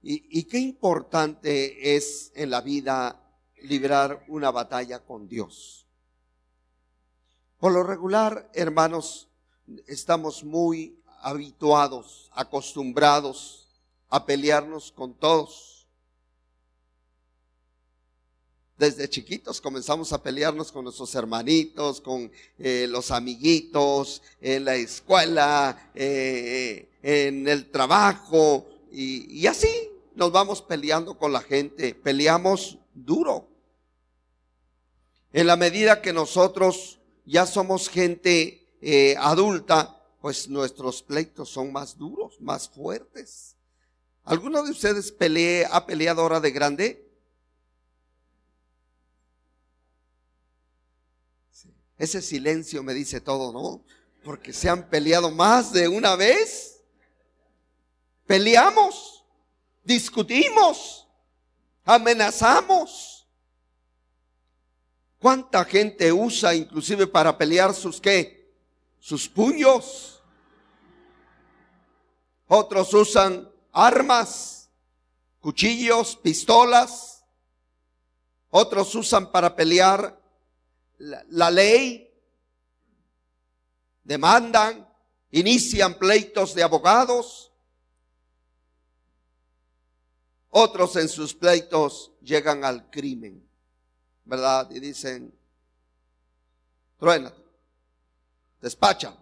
Y, 0.02 0.38
y, 0.38 0.44
qué 0.44 0.58
importante 0.58 1.94
es 1.94 2.32
en 2.34 2.50
la 2.50 2.62
vida 2.62 3.20
librar 3.62 4.24
una 4.28 4.50
batalla 4.50 5.00
con 5.04 5.28
Dios. 5.28 5.86
Por 7.58 7.72
lo 7.72 7.82
regular, 7.82 8.50
hermanos, 8.54 9.28
estamos 9.86 10.42
muy 10.42 10.98
habituados, 11.20 12.30
acostumbrados 12.32 13.68
a 14.08 14.24
pelearnos 14.24 14.90
con 14.92 15.14
todos. 15.14 15.69
Desde 18.80 19.10
chiquitos 19.10 19.60
comenzamos 19.60 20.10
a 20.14 20.22
pelearnos 20.22 20.72
con 20.72 20.84
nuestros 20.84 21.14
hermanitos, 21.14 22.00
con 22.00 22.32
eh, 22.58 22.86
los 22.88 23.10
amiguitos, 23.10 24.22
en 24.40 24.64
la 24.64 24.74
escuela, 24.74 25.90
eh, 25.94 26.88
en 27.02 27.46
el 27.46 27.70
trabajo, 27.70 28.66
y, 28.90 29.46
así 29.46 29.68
nos 30.14 30.32
vamos 30.32 30.62
peleando 30.62 31.18
con 31.18 31.30
la 31.30 31.42
gente. 31.42 31.94
Peleamos 31.94 32.78
duro. 32.94 33.50
En 35.34 35.46
la 35.46 35.56
medida 35.56 36.00
que 36.00 36.14
nosotros 36.14 37.00
ya 37.26 37.44
somos 37.44 37.86
gente 37.86 38.66
eh, 38.80 39.14
adulta, 39.18 40.02
pues 40.22 40.48
nuestros 40.48 41.02
pleitos 41.02 41.50
son 41.50 41.70
más 41.70 41.98
duros, 41.98 42.40
más 42.40 42.66
fuertes. 42.70 43.56
¿Alguno 44.24 44.62
de 44.62 44.70
ustedes 44.70 45.12
pelee, 45.12 45.66
ha 45.70 45.84
peleado 45.84 46.22
ahora 46.22 46.40
de 46.40 46.50
grande? 46.50 47.09
Ese 51.98 52.22
silencio 52.22 52.82
me 52.82 52.94
dice 52.94 53.20
todo, 53.20 53.52
¿no? 53.52 53.84
Porque 54.24 54.52
se 54.52 54.68
han 54.68 54.88
peleado 54.88 55.30
más 55.30 55.72
de 55.72 55.88
una 55.88 56.16
vez. 56.16 56.82
Peleamos, 58.26 59.24
discutimos, 59.84 61.06
amenazamos. 61.84 63.28
¿Cuánta 65.18 65.64
gente 65.64 66.10
usa 66.12 66.54
inclusive 66.54 67.06
para 67.06 67.36
pelear 67.36 67.74
sus 67.74 68.00
qué? 68.00 68.50
Sus 68.98 69.28
puños. 69.28 70.22
Otros 72.46 72.94
usan 72.94 73.50
armas, 73.72 74.70
cuchillos, 75.40 76.16
pistolas. 76.16 77.24
Otros 78.48 78.94
usan 78.94 79.30
para 79.30 79.54
pelear 79.54 80.19
la, 81.00 81.50
ley. 81.50 82.06
Demandan, 84.04 84.88
inician 85.30 85.98
pleitos 85.98 86.54
de 86.54 86.62
abogados. 86.62 87.52
Otros 90.48 90.96
en 90.96 91.08
sus 91.08 91.34
pleitos 91.34 92.12
llegan 92.22 92.64
al 92.64 92.90
crimen. 92.90 93.50
¿verdad? 94.30 94.70
Y 94.70 94.78
dicen, 94.78 95.36
truena, 96.98 97.34
despacha, 98.60 99.16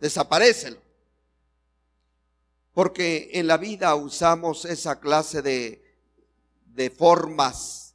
desaparecelo. 0.00 0.80
Porque 2.72 3.30
en 3.34 3.46
la 3.46 3.56
vida 3.56 3.94
usamos 3.94 4.64
esa 4.64 4.98
clase 4.98 5.40
de, 5.40 5.96
de 6.66 6.90
formas 6.90 7.94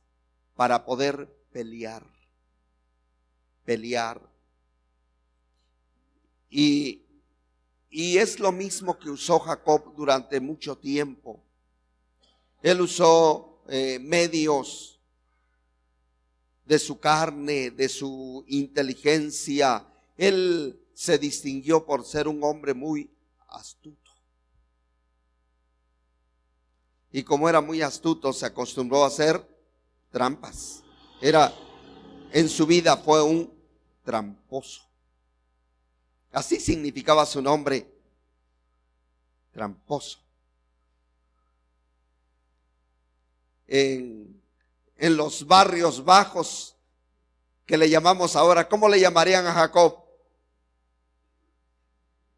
para 0.56 0.86
poder 0.86 1.28
pelear, 1.52 2.06
pelear. 3.66 4.22
Y, 6.50 7.02
y 7.90 8.18
es 8.18 8.40
lo 8.40 8.52
mismo 8.52 8.98
que 8.98 9.10
usó 9.10 9.40
Jacob 9.40 9.96
durante 9.96 10.40
mucho 10.40 10.78
tiempo. 10.78 11.44
Él 12.62 12.82
usó 12.82 13.62
eh, 13.70 14.00
medios 14.00 15.00
de 16.66 16.80
su 16.80 17.00
carne, 17.00 17.72
de 17.72 17.90
su 17.90 18.46
inteligencia. 18.48 19.86
Él 20.18 20.80
se 20.94 21.18
distinguió 21.18 21.86
por 21.86 22.06
ser 22.06 22.28
un 22.28 22.44
hombre 22.44 22.74
muy 22.74 23.10
astuto. 23.50 24.12
Y 27.12 27.24
como 27.24 27.48
era 27.48 27.62
muy 27.62 27.82
astuto, 27.82 28.34
se 28.34 28.46
acostumbró 28.46 29.04
a 29.04 29.08
hacer 29.08 29.46
trampas. 30.10 30.84
Era, 31.22 31.54
en 32.34 32.50
su 32.50 32.66
vida 32.66 32.98
fue 32.98 33.24
un 33.24 33.54
tramposo. 34.04 34.82
Así 36.34 36.60
significaba 36.60 37.26
su 37.26 37.42
nombre, 37.42 37.88
tramposo. 39.52 40.20
En 43.68 44.44
en 45.04 45.18
los 45.18 45.46
barrios 45.46 46.06
bajos 46.06 46.78
que 47.66 47.78
le 47.78 47.90
llamamos 47.90 48.38
ahora, 48.38 48.70
¿cómo 48.70 48.88
le 48.88 49.02
llamarían 49.02 49.46
a 49.46 49.52
Jacob? 49.52 50.02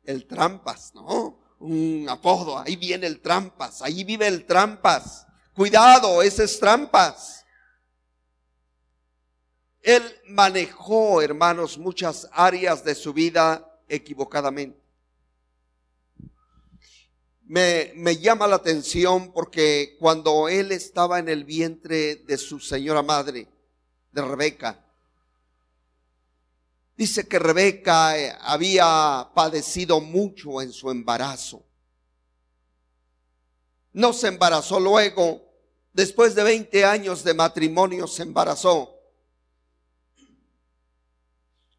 El 0.03 0.25
trampas, 0.25 0.91
¿no? 0.95 1.37
Un 1.59 2.07
apodo, 2.09 2.57
ahí 2.57 2.75
viene 2.75 3.05
el 3.05 3.21
trampas, 3.21 3.83
ahí 3.83 4.03
vive 4.03 4.27
el 4.27 4.47
trampas. 4.47 5.27
Cuidado, 5.53 6.23
ese 6.23 6.45
es 6.45 6.59
trampas. 6.59 7.44
Él 9.85 10.03
manejó, 10.27 11.21
hermanos, 11.21 11.77
muchas 11.77 12.27
áreas 12.33 12.83
de 12.83 12.95
su 12.95 13.13
vida 13.13 13.79
equivocadamente 13.87 14.85
me, 17.47 17.91
me, 17.95 18.17
llama 18.17 18.47
la 18.47 18.55
atención 18.55 19.31
porque 19.31 19.95
cuando 19.99 20.49
él 20.49 20.71
estaba 20.71 21.19
en 21.19 21.29
el 21.29 21.43
vientre 21.43 22.15
de 22.15 22.37
su 22.37 22.59
señora 22.59 23.03
madre, 23.03 23.47
de 24.11 24.21
Rebeca, 24.21 24.83
dice 26.95 27.27
que 27.27 27.37
Rebeca 27.37 28.17
eh, 28.17 28.33
había 28.41 29.29
padecido 29.35 30.01
mucho 30.01 30.61
en 30.61 30.71
su 30.71 30.89
embarazo. 30.89 31.63
No 33.93 34.13
se 34.13 34.27
embarazó 34.29 34.79
luego, 34.79 35.41
después 35.93 36.33
de 36.33 36.43
20 36.43 36.85
años 36.85 37.23
de 37.23 37.33
matrimonio 37.33 38.07
se 38.07 38.23
embarazó. 38.23 38.94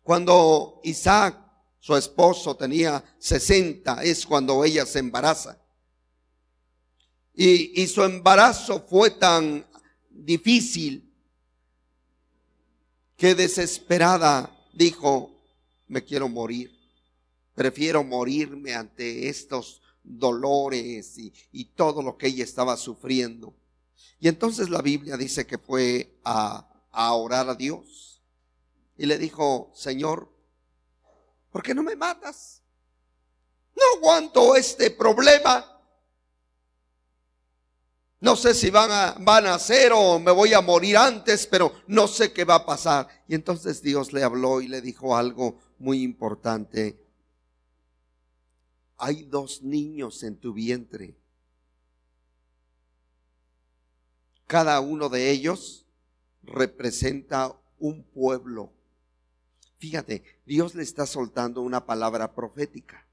Cuando 0.06 0.80
Isaac 0.84 1.36
su 1.80 1.96
esposo 1.96 2.54
tenía 2.54 3.02
60, 3.18 4.04
es 4.04 4.24
cuando 4.24 4.64
ella 4.64 4.86
se 4.86 5.00
embaraza. 5.00 5.60
Y, 7.34 7.84
su 7.88 8.04
embarazo 8.04 8.86
fue 8.88 9.10
tan 9.10 9.66
difícil 10.08 11.12
que 13.16 13.34
desesperada 13.34 14.56
dijo, 14.72 15.32
me 15.88 16.04
quiero 16.04 16.28
morir. 16.28 16.70
Prefiero 17.52 18.04
morirme 18.04 18.74
ante 18.74 19.28
estos 19.28 19.82
dolores 20.04 21.18
y, 21.18 21.64
todo 21.74 22.00
lo 22.00 22.16
que 22.16 22.28
ella 22.28 22.44
estaba 22.44 22.76
sufriendo. 22.76 23.56
Y 24.20 24.28
entonces 24.28 24.70
la 24.70 24.82
Biblia 24.82 25.16
dice 25.16 25.48
que 25.48 25.58
fue 25.58 26.20
a 26.22 26.64
orar 27.12 27.50
a 27.50 27.56
Dios. 27.56 28.05
Y 28.96 29.06
le 29.06 29.18
dijo, 29.18 29.70
Señor, 29.74 30.36
¿Por 31.56 31.62
qué 31.62 31.74
no 31.74 31.82
me 31.82 31.96
matas? 31.96 32.62
No 33.74 33.82
aguanto 33.96 34.56
este 34.56 34.90
problema. 34.90 35.80
No 38.20 38.36
sé 38.36 38.52
si 38.52 38.68
van 38.68 38.90
a, 38.90 39.16
van 39.20 39.46
a 39.46 39.54
hacer 39.54 39.90
o 39.94 40.18
me 40.18 40.32
voy 40.32 40.52
a 40.52 40.60
morir 40.60 40.98
antes, 40.98 41.46
pero 41.46 41.72
no 41.86 42.08
sé 42.08 42.30
qué 42.34 42.44
va 42.44 42.56
a 42.56 42.66
pasar. 42.66 43.08
Y 43.26 43.34
entonces 43.34 43.80
Dios 43.80 44.12
le 44.12 44.22
habló 44.22 44.60
y 44.60 44.68
le 44.68 44.82
dijo 44.82 45.16
algo 45.16 45.58
muy 45.78 46.02
importante. 46.02 47.02
Hay 48.98 49.22
dos 49.22 49.62
niños 49.62 50.22
en 50.24 50.36
tu 50.36 50.52
vientre. 50.52 51.16
Cada 54.46 54.78
uno 54.80 55.08
de 55.08 55.30
ellos 55.30 55.86
representa 56.42 57.58
un 57.78 58.02
pueblo 58.02 58.75
Fíjate, 59.78 60.22
Dios 60.46 60.74
le 60.74 60.82
está 60.82 61.06
soltando 61.06 61.60
una 61.62 61.84
palabra 61.84 62.34
profética. 62.34 63.06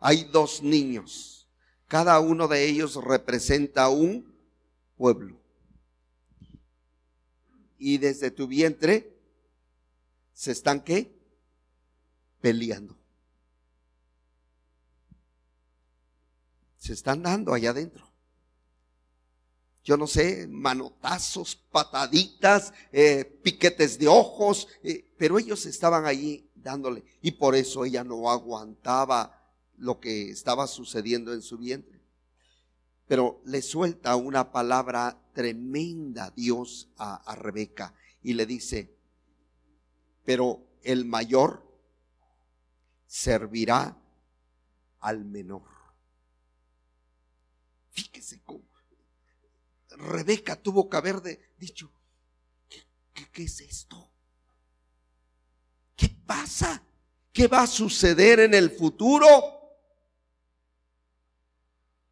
Hay 0.00 0.24
dos 0.24 0.62
niños. 0.62 1.48
Cada 1.88 2.18
uno 2.20 2.48
de 2.48 2.64
ellos 2.64 2.96
representa 3.02 3.88
un 3.88 4.34
pueblo. 4.96 5.40
Y 7.78 7.98
desde 7.98 8.30
tu 8.30 8.46
vientre 8.46 9.16
se 10.32 10.52
están 10.52 10.82
qué? 10.82 11.14
Peleando. 12.40 12.96
Se 16.78 16.92
están 16.92 17.22
dando 17.22 17.52
allá 17.54 17.70
adentro 17.70 18.05
yo 19.86 19.96
no 19.96 20.08
sé, 20.08 20.48
manotazos, 20.48 21.54
pataditas, 21.54 22.72
eh, 22.90 23.24
piquetes 23.44 23.96
de 24.00 24.08
ojos, 24.08 24.66
eh, 24.82 25.14
pero 25.16 25.38
ellos 25.38 25.64
estaban 25.64 26.06
allí 26.06 26.50
dándole 26.56 27.04
y 27.22 27.30
por 27.30 27.54
eso 27.54 27.84
ella 27.84 28.02
no 28.02 28.28
aguantaba 28.28 29.48
lo 29.76 30.00
que 30.00 30.28
estaba 30.30 30.66
sucediendo 30.66 31.32
en 31.32 31.40
su 31.40 31.56
vientre. 31.56 32.00
Pero 33.06 33.40
le 33.44 33.62
suelta 33.62 34.16
una 34.16 34.50
palabra 34.50 35.22
tremenda 35.32 36.32
Dios 36.34 36.88
a, 36.96 37.14
a 37.18 37.36
Rebeca 37.36 37.94
y 38.24 38.32
le 38.34 38.44
dice, 38.44 38.92
pero 40.24 40.66
el 40.82 41.04
mayor 41.04 41.62
servirá 43.06 43.96
al 44.98 45.24
menor. 45.24 45.62
Fíjese 47.92 48.40
cómo 48.44 48.75
Rebeca 49.96 50.56
tuvo 50.56 50.88
que 50.88 50.96
haber 50.96 51.22
dicho, 51.58 51.90
qué 53.32 53.44
es 53.44 53.60
esto? 53.60 54.10
¿Qué 55.96 56.14
pasa? 56.26 56.82
¿Qué 57.32 57.48
va 57.48 57.62
a 57.62 57.66
suceder 57.66 58.40
en 58.40 58.54
el 58.54 58.70
futuro? 58.70 59.26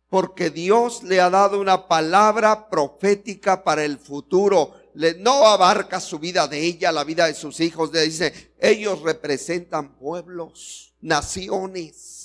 Porque 0.09 0.51
Dios 0.51 1.03
le 1.03 1.21
ha 1.21 1.29
dado 1.31 1.61
una 1.61 1.89
palabra 1.89 2.69
profética 2.69 3.65
para 3.65 3.85
el 3.85 3.99
futuro. 3.99 4.75
Le, 4.95 5.15
no 5.15 5.47
abarca 5.47 6.01
su 6.01 6.19
vida 6.19 6.47
de 6.47 6.61
ella, 6.61 6.93
la 6.93 7.05
vida 7.05 7.27
de 7.27 7.35
sus 7.35 7.61
hijos. 7.61 7.91
Dice, 7.91 8.55
ellos 8.59 9.03
representan 9.03 9.97
pueblos, 9.97 10.95
naciones. 11.01 12.24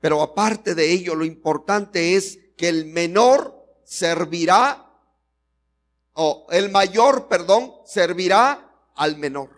Pero 0.00 0.22
aparte 0.22 0.74
de 0.74 0.90
ello, 0.90 1.14
lo 1.14 1.24
importante 1.24 2.16
es 2.16 2.38
que 2.56 2.68
el 2.68 2.86
menor 2.86 3.66
servirá, 3.84 4.86
o 6.14 6.46
el 6.50 6.70
mayor, 6.70 7.28
perdón, 7.28 7.72
servirá 7.86 8.88
al 8.94 9.16
menor. 9.16 9.50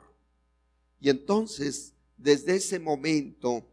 Y 1.01 1.11
entonces, 1.11 1.95
desde 2.17 2.57
ese 2.57 2.79
momento, 2.79 3.67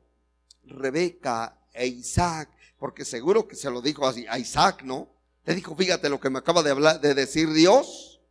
Rebeca 0.63 1.57
e 1.73 1.87
Isaac, 1.87 2.49
porque 2.77 3.05
seguro 3.05 3.47
que 3.47 3.55
se 3.55 3.69
lo 3.69 3.81
dijo 3.81 4.07
así 4.07 4.25
a 4.27 4.39
Isaac, 4.39 4.83
¿no? 4.83 5.09
Le 5.45 5.55
dijo, 5.55 5.75
fíjate 5.75 6.09
lo 6.09 6.19
que 6.19 6.29
me 6.29 6.39
acaba 6.39 6.61
de 6.63 6.71
hablar, 6.71 7.01
de 7.01 7.13
decir 7.13 7.51
Dios, 7.51 8.21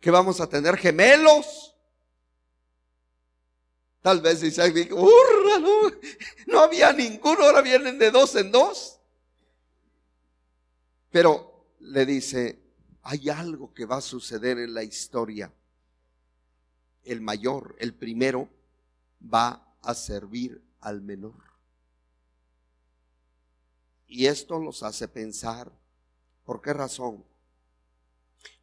que 0.00 0.10
vamos 0.10 0.40
a 0.40 0.48
tener 0.48 0.76
gemelos. 0.76 1.75
Tal 4.06 4.20
vez 4.20 4.40
Isaac 4.44 4.72
dijo, 4.72 5.04
no 6.46 6.60
había 6.60 6.92
ninguno, 6.92 7.42
ahora 7.42 7.60
vienen 7.60 7.98
de 7.98 8.12
dos 8.12 8.36
en 8.36 8.52
dos. 8.52 9.00
Pero 11.10 11.74
le 11.80 12.06
dice, 12.06 12.56
hay 13.02 13.28
algo 13.30 13.74
que 13.74 13.84
va 13.84 13.96
a 13.96 14.00
suceder 14.00 14.60
en 14.60 14.74
la 14.74 14.84
historia. 14.84 15.52
El 17.02 17.20
mayor, 17.20 17.74
el 17.80 17.94
primero, 17.94 18.48
va 19.20 19.74
a 19.82 19.92
servir 19.92 20.62
al 20.82 21.00
menor. 21.00 21.42
Y 24.06 24.26
esto 24.26 24.60
los 24.60 24.84
hace 24.84 25.08
pensar. 25.08 25.72
¿Por 26.44 26.62
qué 26.62 26.72
razón? 26.72 27.24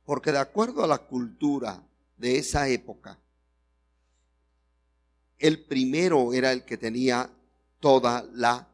Porque 0.05 0.31
de 0.31 0.39
acuerdo 0.39 0.85
a 0.85 0.87
la 0.87 0.99
cultura 0.99 1.83
de 2.15 2.37
esa 2.37 2.69
época, 2.69 3.19
el 5.39 5.63
primero 5.65 6.33
era 6.33 6.51
el 6.51 6.63
que 6.63 6.77
tenía 6.77 7.29
toda 7.79 8.25
la 8.33 8.67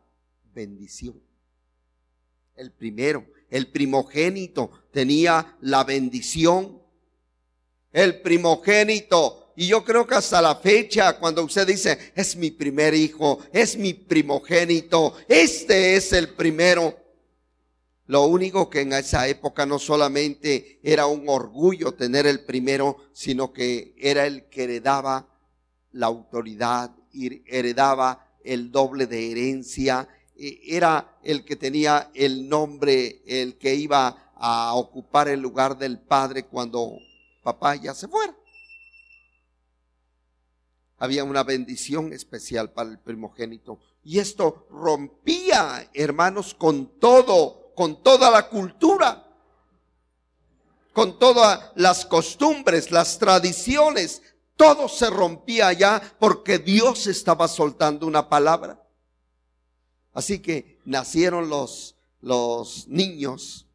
bendición. 0.54 1.22
El 2.56 2.72
primero, 2.72 3.26
el 3.50 3.67
primogénito 3.67 4.69
tenía 4.91 5.58
la 5.62 5.84
bendición. 5.84 6.82
El 7.91 8.22
primogénito. 8.22 9.54
Y 9.56 9.67
yo 9.67 9.84
creo 9.84 10.06
que 10.06 10.15
hasta 10.15 10.41
la 10.41 10.56
fecha, 10.56 11.19
cuando 11.19 11.43
usted 11.43 11.67
dice, 11.67 12.13
es 12.15 12.36
mi 12.36 12.52
primer 12.52 12.93
hijo, 12.93 13.39
es 13.52 13.78
mi 13.78 13.93
primogénito, 13.93 15.15
este 15.28 15.95
es 15.95 16.13
el 16.13 16.30
primero. 16.30 16.98
Lo 18.06 18.26
único 18.26 18.69
que 18.69 18.82
en 18.82 18.93
esa 18.93 19.28
época 19.28 19.65
no 19.65 19.78
solamente 19.78 20.80
era 20.82 21.06
un 21.06 21.30
orgullo 21.30 21.93
tener 21.93 22.26
el 22.26 22.43
primero, 22.45 22.98
sino 23.13 23.54
que 23.54 23.93
era 23.98 24.26
el 24.26 24.50
que 24.50 24.63
heredaba 24.63 25.29
la 25.91 26.08
autoridad, 26.08 26.91
heredaba 27.13 28.28
el 28.43 28.71
doble 28.71 29.08
de 29.08 29.32
herencia, 29.32 30.08
e, 30.36 30.60
era 30.63 31.17
el 31.23 31.43
que 31.43 31.56
tenía 31.56 32.12
el 32.13 32.47
nombre, 32.47 33.21
el 33.25 33.58
que 33.58 33.75
iba 33.75 34.32
a 34.36 34.73
ocupar 34.75 35.28
el 35.28 35.41
lugar 35.41 35.78
del 35.78 35.99
padre 35.99 36.45
cuando 36.45 36.97
papá 37.43 37.75
ya 37.75 37.93
se 37.93 38.08
fuera. 38.08 38.36
Había 40.97 41.23
una 41.23 41.43
bendición 41.43 42.12
especial 42.13 42.71
para 42.71 42.89
el 42.89 42.99
primogénito. 42.99 43.80
Y 44.04 44.19
esto 44.19 44.67
rompía, 44.69 45.89
hermanos, 45.93 46.54
con 46.54 46.99
todo, 46.99 47.71
con 47.75 48.04
toda 48.04 48.30
la 48.30 48.49
cultura, 48.49 49.25
con 50.93 51.17
todas 51.17 51.71
las 51.75 52.06
costumbres, 52.06 52.91
las 52.91 53.17
tradiciones, 53.17 54.21
todo 54.60 54.89
se 54.89 55.10
rompía 55.10 55.69
allá 55.69 56.02
porque 56.19 56.60
Dios 56.60 57.08
estaba 57.08 57.48
soltando 57.48 58.06
una 58.06 58.28
palabra. 58.28 58.86
Así 60.12 60.39
que 60.39 60.80
nacieron 60.84 61.48
los, 61.48 61.95
los 62.19 62.86
niños. 62.89 63.65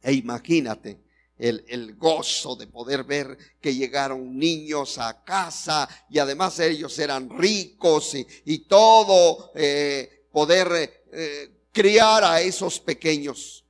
E 0.00 0.12
imagínate 0.12 1.00
el, 1.36 1.64
el, 1.66 1.96
gozo 1.96 2.54
de 2.54 2.68
poder 2.68 3.02
ver 3.02 3.36
que 3.60 3.74
llegaron 3.74 4.38
niños 4.38 4.96
a 4.98 5.24
casa 5.24 5.88
y 6.08 6.20
además 6.20 6.60
ellos 6.60 6.96
eran 7.00 7.28
ricos 7.28 8.14
y, 8.14 8.58
todo, 8.60 9.50
eh, 9.56 10.28
poder 10.30 11.02
eh, 11.10 11.62
criar 11.72 12.22
a 12.22 12.40
esos 12.40 12.78
pequeños. 12.78 13.64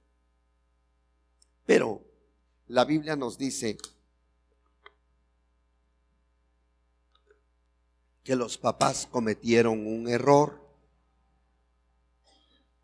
Pero 1.64 2.04
la 2.66 2.84
Biblia 2.84 3.16
nos 3.16 3.38
dice 3.38 3.78
que 8.28 8.36
los 8.36 8.58
papás 8.58 9.08
cometieron 9.10 9.86
un 9.86 10.06
error. 10.06 10.60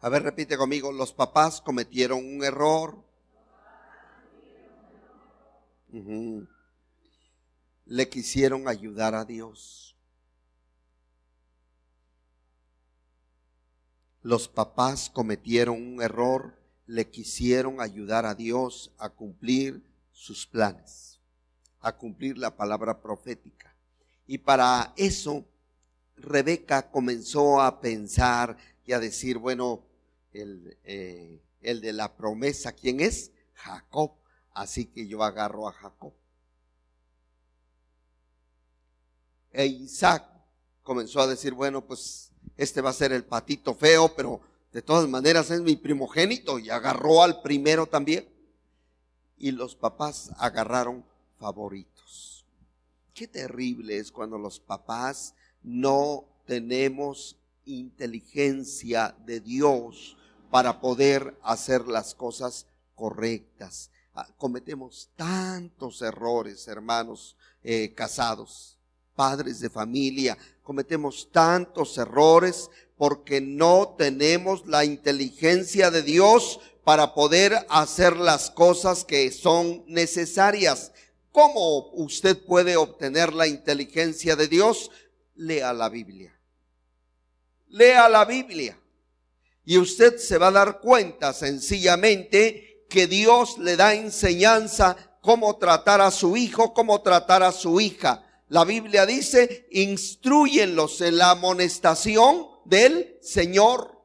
A 0.01 0.09
ver, 0.09 0.23
repite 0.23 0.57
conmigo, 0.57 0.91
los 0.91 1.13
papás 1.13 1.61
cometieron 1.61 2.25
un 2.25 2.43
error. 2.43 3.05
Le 7.85 8.09
quisieron 8.09 8.69
ayudar 8.69 9.15
a 9.15 9.27
Dios. 9.27 9.95
Los 14.23 14.49
papás 14.49 15.11
cometieron 15.11 15.77
un 15.77 16.01
error, 16.01 16.59
le 16.87 17.11
quisieron 17.11 17.83
ayudar 17.83 18.25
a 18.25 18.35
Dios 18.35 18.95
a 18.97 19.11
cumplir 19.11 19.85
sus 20.11 20.47
planes, 20.47 21.21
a 21.81 21.95
cumplir 21.95 22.39
la 22.39 22.57
palabra 22.57 23.03
profética. 23.03 23.74
Y 24.27 24.39
para 24.39 24.93
eso, 24.97 25.45
Rebeca 26.17 26.91
comenzó 26.91 27.61
a 27.61 27.81
pensar 27.81 28.57
y 28.87 28.93
a 28.93 29.01
decir, 29.01 29.39
bueno, 29.39 29.85
el, 30.33 30.79
eh, 30.85 31.41
el 31.61 31.81
de 31.81 31.93
la 31.93 32.17
promesa, 32.17 32.73
¿quién 32.73 33.01
es? 33.01 33.33
Jacob. 33.55 34.13
Así 34.53 34.87
que 34.87 35.07
yo 35.07 35.23
agarro 35.23 35.69
a 35.69 35.73
Jacob. 35.73 36.13
E 39.51 39.67
Isaac 39.67 40.25
comenzó 40.83 41.21
a 41.21 41.27
decir, 41.27 41.55
bueno, 41.55 41.85
pues 41.85 42.33
este 42.57 42.81
va 42.81 42.91
a 42.91 42.95
ser 42.95 43.13
el 43.13 43.25
patito 43.25 43.75
feo, 43.75 44.15
pero 44.15 44.41
de 44.73 44.83
todas 44.83 45.09
maneras 45.09 45.51
es 45.51 45.61
mi 45.61 45.77
primogénito 45.77 46.59
y 46.59 46.71
agarró 46.71 47.23
al 47.23 47.43
primero 47.43 47.87
también. 47.87 48.29
Y 49.37 49.51
los 49.51 49.75
papás 49.75 50.31
agarraron 50.39 51.05
favoritos. 51.39 51.94
Qué 53.15 53.29
terrible 53.29 53.99
es 53.99 54.11
cuando 54.11 54.39
los 54.39 54.59
papás 54.59 55.35
no 55.63 56.25
tenemos 56.47 57.37
inteligencia 57.65 59.15
de 59.25 59.39
Dios 59.39 60.17
para 60.51 60.81
poder 60.81 61.39
hacer 61.45 61.87
las 61.87 62.13
cosas 62.13 62.67
correctas. 62.97 63.93
Ah, 64.17 64.27
cometemos 64.37 65.11
tantos 65.15 66.03
errores, 66.03 66.67
hermanos 66.67 67.37
eh, 67.63 67.93
casados, 67.95 68.79
padres 69.15 69.61
de 69.61 69.71
familia, 69.71 70.37
cometemos 70.65 71.29
tantos 71.31 71.97
errores 71.99 72.69
porque 72.97 73.41
no 73.41 73.95
tenemos 73.97 74.67
la 74.67 74.85
inteligencia 74.85 75.93
de 75.93 76.03
Dios 76.03 76.59
para 76.83 77.15
poder 77.15 77.65
hacer 77.69 78.17
las 78.17 78.51
cosas 78.51 79.05
que 79.05 79.31
son 79.31 79.85
necesarias. 79.87 80.91
¿Cómo 81.35 81.89
usted 81.95 82.47
puede 82.47 82.77
obtener 82.77 83.33
la 83.33 83.49
inteligencia 83.49 84.37
de 84.37 84.47
Dios? 84.47 84.93
Lea 85.35 85.73
la 85.73 85.89
Biblia. 85.89 86.33
Lea 87.71 88.09
la 88.09 88.25
Biblia. 88.25 88.79
Y 89.65 89.79
usted 89.79 90.17
se 90.19 90.39
va 90.39 90.47
a 90.47 90.53
dar 90.53 90.79
cuenta 90.79 91.33
sencillamente 91.33 92.87
que 92.89 93.09
Dios 93.09 93.59
le 93.59 93.75
da 93.75 93.95
enseñanza 93.95 94.97
cómo 95.23 95.57
tratar 95.57 96.01
a 96.01 96.13
su 96.13 96.37
hijo, 96.37 96.73
cómo 96.73 97.03
tratar 97.03 97.43
a 97.43 97.51
su 97.51 97.81
hija. 97.81 98.25
La 98.49 98.65
Biblia 98.65 99.05
dice, 99.05 99.67
instruyenlos 99.73 101.01
en 101.01 101.19
la 101.19 101.31
amonestación 101.31 102.47
del 102.65 103.19
Señor. 103.21 104.01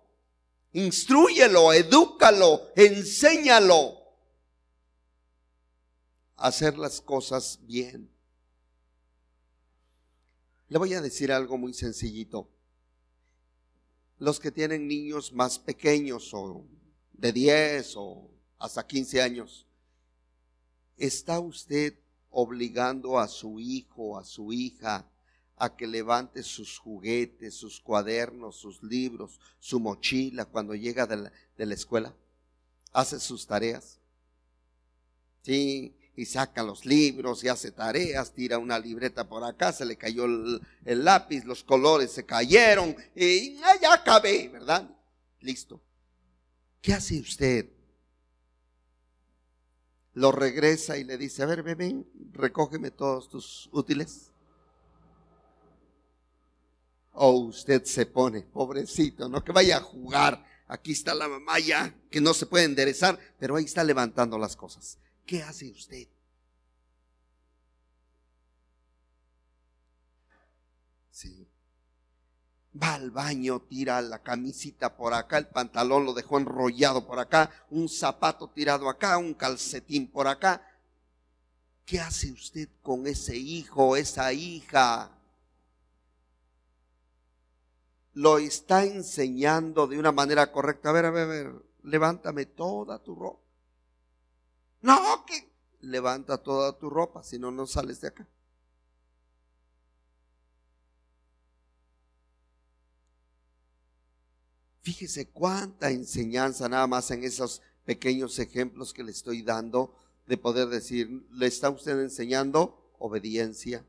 Instruyelo, 0.73 1.73
edúcalo, 1.73 2.71
enséñalo 2.75 3.98
hacer 6.39 6.77
las 6.77 7.01
cosas 7.01 7.59
bien. 7.63 8.09
Le 10.69 10.77
voy 10.77 10.93
a 10.93 11.01
decir 11.01 11.31
algo 11.31 11.57
muy 11.57 11.73
sencillito. 11.73 12.49
Los 14.17 14.39
que 14.39 14.51
tienen 14.51 14.87
niños 14.87 15.33
más 15.33 15.59
pequeños 15.59 16.33
o 16.33 16.65
de 17.13 17.31
10 17.31 17.93
o 17.97 18.29
hasta 18.57 18.85
15 18.85 19.21
años, 19.21 19.65
¿está 20.97 21.39
usted 21.39 21.97
obligando 22.29 23.17
a 23.17 23.27
su 23.27 23.59
hijo, 23.59 24.17
a 24.17 24.23
su 24.23 24.53
hija, 24.53 25.09
a 25.55 25.75
que 25.75 25.87
levante 25.87 26.43
sus 26.43 26.77
juguetes, 26.77 27.55
sus 27.55 27.79
cuadernos, 27.79 28.55
sus 28.55 28.81
libros, 28.83 29.39
su 29.59 29.79
mochila 29.79 30.45
cuando 30.45 30.75
llega 30.75 31.05
de 31.07 31.65
la, 31.65 31.73
escuela? 31.73 32.15
¿Hace 32.91 33.19
sus 33.19 33.47
tareas? 33.47 33.99
Sí, 35.41 35.95
y 36.19 36.25
saca 36.25 36.63
los 36.63 36.85
libros 36.85 37.45
y 37.45 37.47
hace 37.47 37.71
tareas, 37.71 38.33
tira 38.33 38.57
una 38.57 38.77
libreta 38.77 39.29
por 39.29 39.41
acá, 39.45 39.71
se 39.71 39.85
le 39.85 39.95
cayó 39.95 40.25
el, 40.25 41.05
lápiz, 41.05 41.45
los 41.45 41.63
colores 41.63 42.11
se 42.11 42.25
cayeron 42.25 42.93
y 43.15 43.55
ya 43.81 43.93
acabé, 43.93 44.49
¿verdad? 44.49 44.89
Listo. 45.39 45.81
¿Qué 46.81 46.93
hace 46.93 47.21
usted? 47.21 47.69
Lo 50.13 50.33
regresa 50.33 50.97
y 50.97 51.05
le 51.05 51.17
dice, 51.17 51.41
a 51.41 51.45
ver, 51.45 51.63
bebé, 51.63 52.03
recógeme 52.33 52.91
todos 52.91 53.29
tus 53.29 53.69
útiles. 53.71 54.29
O 57.13 57.31
usted 57.31 57.85
se 57.85 58.05
pone, 58.05 58.41
pobrecito, 58.41 59.29
no 59.29 59.41
que 59.41 59.53
vaya 59.53 59.77
a 59.77 59.81
jugar. 59.81 60.45
Aquí 60.67 60.91
está 60.91 61.15
la 61.15 61.29
mamá 61.29 61.59
ya, 61.59 61.95
que 62.11 62.19
no 62.19 62.33
se 62.33 62.45
puede 62.45 62.65
enderezar, 62.65 63.17
pero 63.39 63.55
ahí 63.55 63.63
está 63.63 63.85
levantando 63.85 64.37
las 64.37 64.57
cosas. 64.57 64.97
¿Qué 65.29 65.43
hace 65.43 65.69
usted? 65.69 66.07
Sí. 71.11 71.47
Va 72.73 72.95
al 72.95 73.11
baño, 73.11 73.61
tira 73.61 74.01
la 74.01 74.23
camisita 74.23 74.97
por 74.97 75.13
acá, 75.13 75.37
el 75.37 75.45
pantalón 75.45 76.05
lo 76.05 76.15
dejó 76.15 76.39
enrollado 76.39 77.05
por 77.05 77.19
acá, 77.19 77.51
un 77.69 77.87
zapato 77.87 78.49
tirado 78.49 78.89
acá, 78.89 79.19
un 79.19 79.35
calcetín 79.35 80.07
por 80.07 80.27
acá. 80.27 80.67
¿Qué 81.85 81.99
hace 81.99 82.31
usted 82.31 82.67
con 82.81 83.05
ese 83.05 83.37
hijo, 83.37 83.97
esa 83.97 84.33
hija? 84.33 85.11
Lo 88.13 88.39
está 88.39 88.83
enseñando 88.83 89.85
de 89.85 89.99
una 89.99 90.11
manera 90.11 90.51
correcta. 90.51 90.89
A 90.89 90.93
ver, 90.93 91.05
a 91.05 91.11
ver, 91.11 91.23
a 91.23 91.27
ver, 91.27 91.53
levántame 91.83 92.47
toda 92.47 92.97
tu 92.97 93.13
ropa. 93.13 93.48
No, 94.81 95.25
que 95.25 95.51
levanta 95.81 96.37
toda 96.37 96.77
tu 96.77 96.89
ropa, 96.89 97.23
si 97.23 97.37
no, 97.37 97.51
no 97.51 97.67
sales 97.67 98.01
de 98.01 98.07
acá. 98.07 98.27
Fíjese 104.81 105.27
cuánta 105.27 105.91
enseñanza 105.91 106.67
nada 106.69 106.87
más 106.87 107.11
en 107.11 107.23
esos 107.23 107.61
pequeños 107.85 108.39
ejemplos 108.39 108.93
que 108.93 109.03
le 109.03 109.11
estoy 109.11 109.41
dando 109.41 109.93
de 110.25 110.37
poder 110.37 110.67
decir, 110.69 111.27
le 111.31 111.47
está 111.47 111.69
usted 111.69 111.99
enseñando 111.99 112.93
obediencia, 112.97 113.85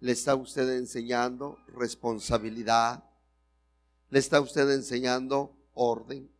le 0.00 0.12
está 0.12 0.34
usted 0.34 0.68
enseñando 0.76 1.58
responsabilidad, 1.68 3.04
le 4.10 4.18
está 4.18 4.40
usted 4.40 4.70
enseñando 4.70 5.56
orden. 5.74 6.30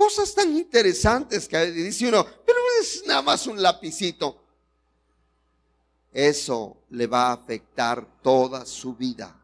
Cosas 0.00 0.34
tan 0.34 0.56
interesantes 0.56 1.46
que 1.46 1.58
dice 1.72 2.08
uno, 2.08 2.24
pero 2.46 2.58
es 2.80 3.04
nada 3.06 3.20
más 3.20 3.46
un 3.46 3.60
lapicito. 3.60 4.42
Eso 6.10 6.78
le 6.88 7.06
va 7.06 7.26
a 7.26 7.32
afectar 7.34 8.08
toda 8.22 8.64
su 8.64 8.94
vida. 8.94 9.38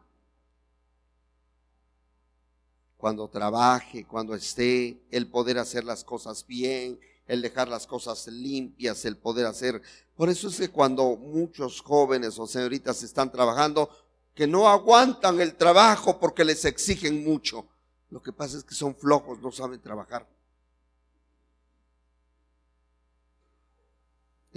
Cuando 2.97 3.29
trabaje, 3.29 4.05
cuando 4.05 4.33
esté, 4.33 4.99
el 5.11 5.29
poder 5.29 5.59
hacer 5.59 5.83
las 5.83 6.03
cosas 6.03 6.43
bien, 6.47 6.99
el 7.27 7.43
dejar 7.43 7.67
las 7.67 7.85
cosas 7.85 8.25
limpias, 8.25 9.05
el 9.05 9.15
poder 9.15 9.45
hacer. 9.45 9.79
Por 10.15 10.27
eso 10.27 10.47
es 10.47 10.57
que 10.57 10.69
cuando 10.69 11.17
muchos 11.17 11.81
jóvenes 11.81 12.39
o 12.39 12.47
señoritas 12.47 13.03
están 13.03 13.31
trabajando, 13.31 13.91
que 14.33 14.47
no 14.47 14.67
aguantan 14.67 15.39
el 15.39 15.53
trabajo 15.53 16.19
porque 16.19 16.43
les 16.43 16.65
exigen 16.65 17.23
mucho. 17.23 17.67
Lo 18.09 18.23
que 18.23 18.33
pasa 18.33 18.57
es 18.57 18.63
que 18.63 18.73
son 18.73 18.95
flojos, 18.95 19.39
no 19.39 19.51
saben 19.51 19.79
trabajar. 19.79 20.27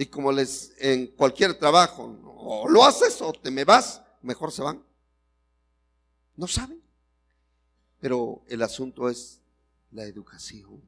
Y 0.00 0.06
como 0.06 0.32
les 0.32 0.72
en 0.78 1.08
cualquier 1.08 1.58
trabajo, 1.58 2.18
o 2.24 2.66
lo 2.66 2.84
haces 2.84 3.20
o 3.20 3.34
te 3.34 3.50
me 3.50 3.64
vas, 3.64 4.00
mejor 4.22 4.50
se 4.50 4.62
van. 4.62 4.82
No 6.36 6.46
saben. 6.46 6.82
Pero 8.00 8.42
el 8.48 8.62
asunto 8.62 9.10
es 9.10 9.42
la 9.90 10.04
educación. 10.04 10.82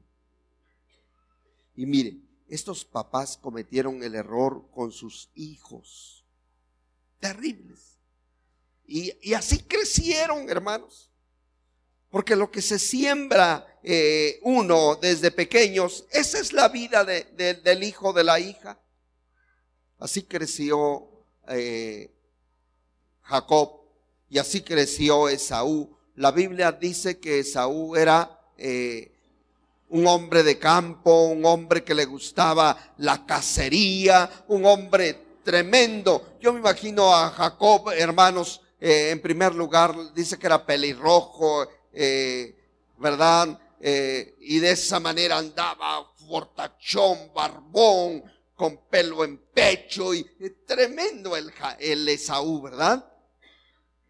Y 1.75 1.85
mire, 1.85 2.17
estos 2.49 2.85
papás 2.85 3.37
cometieron 3.37 4.01
el 4.01 4.15
error 4.15 4.65
con 4.73 4.91
sus 4.91 5.29
hijos. 5.35 6.25
Terribles. 7.19 7.99
Y, 8.87 9.31
así 9.35 9.59
crecieron, 9.59 10.49
hermanos. 10.49 11.11
Porque 12.09 12.35
lo 12.35 12.49
que 12.49 12.63
se 12.63 12.79
siembra 12.79 13.79
eh, 13.83 14.39
uno 14.41 14.95
desde 14.95 15.29
pequeños, 15.29 16.05
esa 16.09 16.39
es 16.39 16.51
la 16.51 16.67
vida 16.69 17.05
del 17.05 17.83
hijo, 17.83 18.11
de 18.11 18.23
la 18.23 18.39
hija. 18.39 18.79
Así 20.03 20.23
creció 20.23 21.07
eh, 21.47 22.11
Jacob 23.21 23.83
y 24.29 24.37
así 24.37 24.59
creció 24.59 25.29
Esaú. 25.29 25.95
La 26.15 26.31
Biblia 26.31 26.73
dice 26.73 27.21
que 27.21 27.39
Esaú 27.39 27.95
era 27.95 28.37
eh, 28.57 29.13
un 29.87 30.05
hombre 30.05 30.43
de 30.43 30.59
campo, 30.59 31.27
un 31.27 31.45
hombre 31.45 31.85
que 31.85 31.93
le 31.93 32.03
gustaba 32.03 32.93
la 32.97 33.25
cacería, 33.25 34.29
un 34.49 34.65
hombre 34.65 35.37
tremendo. 35.41 36.35
Yo 36.41 36.51
me 36.51 36.59
imagino 36.59 37.15
a 37.15 37.29
Jacob, 37.29 37.91
hermanos, 37.91 38.59
eh, 38.81 39.11
en 39.11 39.21
primer 39.21 39.55
lugar, 39.55 39.95
dice 40.13 40.37
que 40.37 40.47
era 40.47 40.65
pelirrojo, 40.65 41.65
¿verdad? 42.97 43.57
y 43.79 44.59
de 44.59 44.71
esa 44.71 44.99
manera 44.99 45.37
andaba 45.37 46.09
fortachón, 46.27 47.31
barbón, 47.33 48.23
con 48.63 48.77
pelo 48.87 49.25
en 49.25 49.37
pecho 49.37 50.13
y 50.13 50.23
tremendo 50.65 51.35
el, 51.35 51.51
el 51.79 52.07
Esaú, 52.07 52.61
¿verdad? 52.61 53.13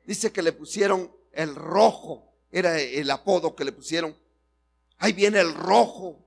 Dice 0.05 0.31
que 0.31 0.43
le 0.43 0.53
pusieron 0.53 1.11
el 1.31 1.55
rojo, 1.55 2.35
era 2.51 2.79
el 2.79 3.09
apodo 3.09 3.55
que 3.55 3.65
le 3.65 3.71
pusieron. 3.71 4.15
Ahí 4.99 5.11
viene 5.11 5.39
el 5.39 5.55
rojo. 5.55 6.23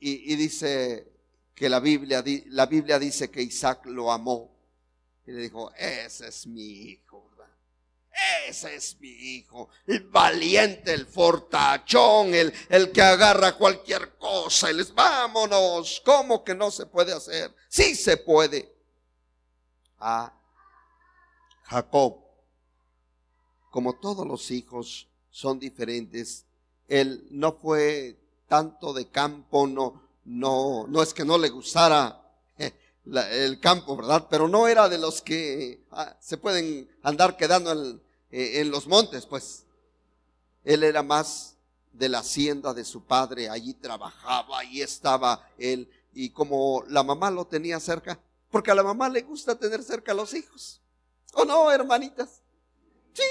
Y, 0.00 0.34
y 0.34 0.36
dice 0.36 1.10
que 1.54 1.70
la 1.70 1.80
Biblia, 1.80 2.22
la 2.48 2.66
Biblia 2.66 2.98
dice 2.98 3.30
que 3.30 3.40
Isaac 3.40 3.86
lo 3.86 4.12
amó. 4.12 4.54
Y 5.26 5.32
le 5.32 5.40
dijo, 5.40 5.72
ese 5.76 6.28
es 6.28 6.46
mi 6.46 6.90
hijo. 6.90 7.29
Ese 8.46 8.74
es 8.74 9.00
mi 9.00 9.08
hijo, 9.08 9.68
el 9.86 10.00
valiente, 10.08 10.92
el 10.92 11.06
fortachón, 11.06 12.34
el, 12.34 12.52
el 12.68 12.92
que 12.92 13.00
agarra 13.00 13.56
cualquier 13.56 14.16
cosa 14.18 14.70
y 14.70 14.74
les 14.74 14.94
vámonos. 14.94 16.02
¿Cómo 16.04 16.44
que 16.44 16.54
no 16.54 16.70
se 16.70 16.86
puede 16.86 17.12
hacer? 17.12 17.54
Sí 17.68 17.94
se 17.94 18.16
puede. 18.16 18.74
A 19.98 20.32
Jacob, 21.64 22.18
como 23.70 23.94
todos 23.94 24.26
los 24.26 24.50
hijos 24.50 25.08
son 25.30 25.58
diferentes, 25.58 26.44
él 26.88 27.26
no 27.30 27.52
fue 27.52 28.18
tanto 28.48 28.92
de 28.92 29.08
campo, 29.08 29.66
no, 29.66 30.02
no, 30.24 30.86
no 30.88 31.02
es 31.02 31.14
que 31.14 31.24
no 31.24 31.38
le 31.38 31.48
gustara 31.48 32.20
eh, 32.58 32.72
el 33.04 33.60
campo, 33.60 33.96
¿verdad? 33.96 34.26
Pero 34.28 34.48
no 34.48 34.66
era 34.66 34.88
de 34.88 34.98
los 34.98 35.22
que 35.22 35.86
ah, 35.92 36.16
se 36.20 36.36
pueden 36.36 36.90
andar 37.02 37.36
quedando 37.36 37.70
en, 37.72 38.02
eh, 38.30 38.60
en 38.60 38.70
los 38.70 38.86
montes, 38.86 39.26
pues. 39.26 39.64
Él 40.64 40.82
era 40.84 41.02
más 41.02 41.56
de 41.92 42.08
la 42.08 42.20
hacienda 42.20 42.74
de 42.74 42.84
su 42.84 43.02
padre, 43.02 43.48
allí 43.48 43.74
trabajaba, 43.74 44.58
allí 44.58 44.82
estaba 44.82 45.48
él, 45.58 45.88
y 46.12 46.30
como 46.30 46.84
la 46.88 47.02
mamá 47.02 47.30
lo 47.30 47.46
tenía 47.46 47.80
cerca, 47.80 48.20
porque 48.50 48.70
a 48.70 48.74
la 48.74 48.82
mamá 48.82 49.08
le 49.08 49.22
gusta 49.22 49.58
tener 49.58 49.82
cerca 49.82 50.12
a 50.12 50.14
los 50.14 50.34
hijos. 50.34 50.80
¿O 51.32 51.44
no, 51.44 51.70
hermanitas? 51.70 52.42
Sí. 53.12 53.22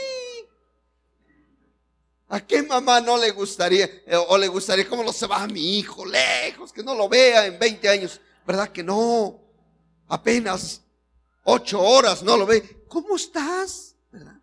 ¿A 2.28 2.40
qué 2.46 2.62
mamá 2.64 3.02
no 3.02 3.18
le 3.18 3.32
gustaría, 3.32 3.86
eh, 3.86 4.16
o 4.28 4.38
le 4.38 4.48
gustaría, 4.48 4.88
cómo 4.88 5.04
lo 5.04 5.12
se 5.12 5.28
va 5.28 5.44
a 5.44 5.48
mi 5.48 5.80
hijo 5.80 6.06
lejos, 6.06 6.72
que 6.72 6.84
no 6.84 6.94
lo 6.94 7.10
vea 7.10 7.48
en 7.48 7.58
20 7.58 7.90
años? 7.90 8.22
¿Verdad 8.46 8.70
que 8.70 8.84
no? 8.84 9.40
Apenas 10.08 10.82
ocho 11.44 11.82
horas 11.82 12.24
no 12.24 12.38
lo 12.38 12.46
ve. 12.46 12.86
¿Cómo 12.88 13.16
estás? 13.16 13.96
¿Verdad? 14.12 14.39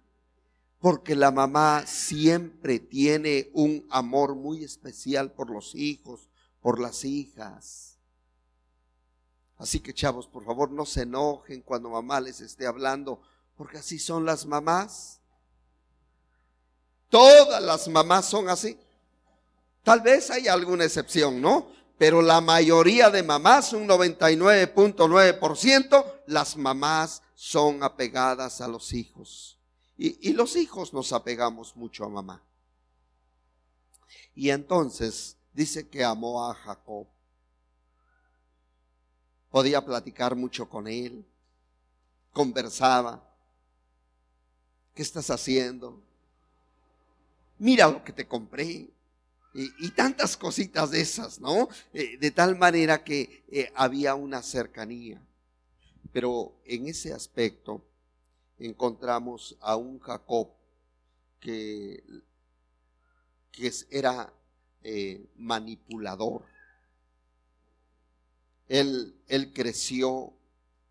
Porque 0.86 1.16
la 1.16 1.32
mamá 1.32 1.84
siempre 1.84 2.78
tiene 2.78 3.50
un 3.54 3.84
amor 3.90 4.36
muy 4.36 4.62
especial 4.62 5.32
por 5.32 5.50
los 5.50 5.74
hijos, 5.74 6.30
por 6.60 6.78
las 6.78 7.04
hijas. 7.04 7.98
Así 9.58 9.80
que 9.80 9.92
chavos, 9.92 10.28
por 10.28 10.44
favor 10.44 10.70
no 10.70 10.86
se 10.86 11.02
enojen 11.02 11.62
cuando 11.62 11.90
mamá 11.90 12.20
les 12.20 12.40
esté 12.40 12.68
hablando, 12.68 13.20
porque 13.56 13.78
así 13.78 13.98
son 13.98 14.24
las 14.24 14.46
mamás. 14.46 15.18
Todas 17.08 17.60
las 17.60 17.88
mamás 17.88 18.26
son 18.26 18.48
así. 18.48 18.78
Tal 19.82 20.02
vez 20.02 20.30
hay 20.30 20.46
alguna 20.46 20.84
excepción, 20.84 21.40
¿no? 21.40 21.66
Pero 21.98 22.22
la 22.22 22.40
mayoría 22.40 23.10
de 23.10 23.24
mamás, 23.24 23.72
un 23.72 23.88
99.9%, 23.88 26.04
las 26.28 26.56
mamás 26.56 27.22
son 27.34 27.82
apegadas 27.82 28.60
a 28.60 28.68
los 28.68 28.92
hijos. 28.92 29.55
Y, 29.98 30.34
los 30.34 30.56
hijos 30.56 30.92
nos 30.92 31.12
apegamos 31.12 31.74
mucho 31.74 32.04
a 32.04 32.08
mamá. 32.08 32.42
Y 34.34 34.50
entonces 34.50 35.36
dice 35.54 35.88
que 35.88 36.04
amó 36.04 36.50
a 36.50 36.54
Jacob. 36.54 37.06
Podía 39.50 39.82
platicar 39.84 40.36
mucho 40.36 40.68
con 40.68 40.86
él. 40.86 41.24
Conversaba. 42.32 43.22
¿Qué 44.94 45.02
estás 45.02 45.30
haciendo? 45.30 46.02
Mira 47.58 47.88
lo 47.88 48.04
que 48.04 48.12
te 48.12 48.28
compré. 48.28 48.90
Y, 49.54 49.90
tantas 49.92 50.36
cositas 50.36 50.90
de 50.90 51.00
esas, 51.00 51.40
¿no? 51.40 51.70
Eh, 51.94 52.18
de 52.18 52.30
tal 52.30 52.58
manera 52.58 53.02
que 53.02 53.42
eh, 53.48 53.72
había 53.74 54.14
una 54.14 54.42
cercanía. 54.42 55.22
Pero 56.12 56.60
en 56.66 56.88
ese 56.88 57.14
aspecto 57.14 57.82
encontramos 58.58 59.56
a 59.60 59.76
un 59.76 59.98
Jacob 59.98 60.50
que, 61.40 62.02
que 63.52 63.72
era 63.90 64.32
eh, 64.82 65.28
manipulador. 65.36 66.44
Él, 68.68 69.14
él 69.28 69.52
creció, 69.52 70.32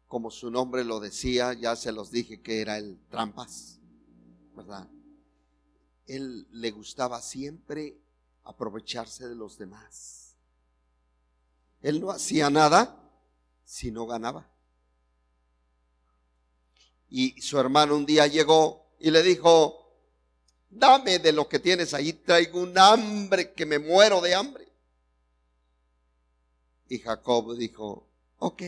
como 0.08 0.32
su 0.32 0.50
nombre 0.50 0.84
lo 0.84 1.00
decía, 1.00 1.54
ya 1.54 1.76
se 1.76 1.92
los 1.92 2.12
dije 2.12 2.42
que 2.42 2.62
era 2.62 2.78
el 2.78 3.00
trampas, 3.10 3.80
¿verdad? 4.56 4.88
Él 6.08 6.48
le 6.52 6.72
gustaba 6.72 7.22
siempre 7.22 8.00
aprovecharse 8.44 9.28
de 9.28 9.36
los 9.36 9.58
demás. 9.58 10.36
Él 11.82 12.00
no 12.00 12.12
hacía 12.12 12.50
nada 12.50 13.02
si 13.64 13.92
no 13.92 14.06
ganaba. 14.06 14.55
Y 17.10 17.40
su 17.42 17.60
hermano 17.60 17.96
un 17.96 18.06
día 18.06 18.28
llegó 18.28 18.86
y 19.00 19.12
le 19.12 19.24
dijo, 19.24 19.86
dame 20.70 21.20
de 21.20 21.32
lo 21.32 21.48
que 21.48 21.60
tienes 21.60 21.94
ahí, 21.94 22.14
traigo 22.14 22.60
un 22.60 22.78
hambre 22.78 23.54
que 23.54 23.66
me 23.66 23.80
muero 23.80 24.22
de 24.22 24.36
hambre. 24.36 24.68
Y 26.88 27.00
Jacob 27.00 27.56
dijo, 27.56 28.08
ok, 28.38 28.62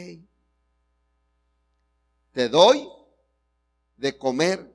te 2.34 2.50
doy 2.50 2.88
de 3.98 4.18
comer 4.18 4.74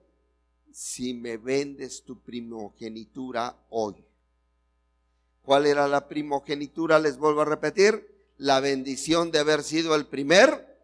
si 0.72 1.14
me 1.14 1.36
vendes 1.36 2.02
tu 2.02 2.20
primogenitura 2.20 3.56
hoy. 3.70 4.04
¿Cuál 5.42 5.66
era 5.66 5.88
la 5.88 6.08
primogenitura? 6.08 6.98
Les 6.98 7.18
vuelvo 7.18 7.42
a 7.42 7.46
repetir, 7.46 8.08
la 8.38 8.60
bendición 8.60 9.30
de 9.30 9.38
haber 9.38 9.62
sido 9.62 9.94
el 9.94 10.06
primer 10.06 10.78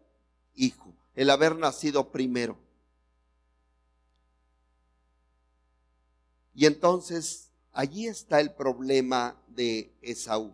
hijo, 0.55 0.93
el 1.15 1.29
haber 1.29 1.55
nacido 1.55 2.11
primero. 2.11 2.57
Y 6.59 6.65
entonces 6.65 7.53
allí 7.71 8.07
está 8.07 8.41
el 8.41 8.51
problema 8.53 9.41
de 9.47 9.95
Esaú. 10.01 10.53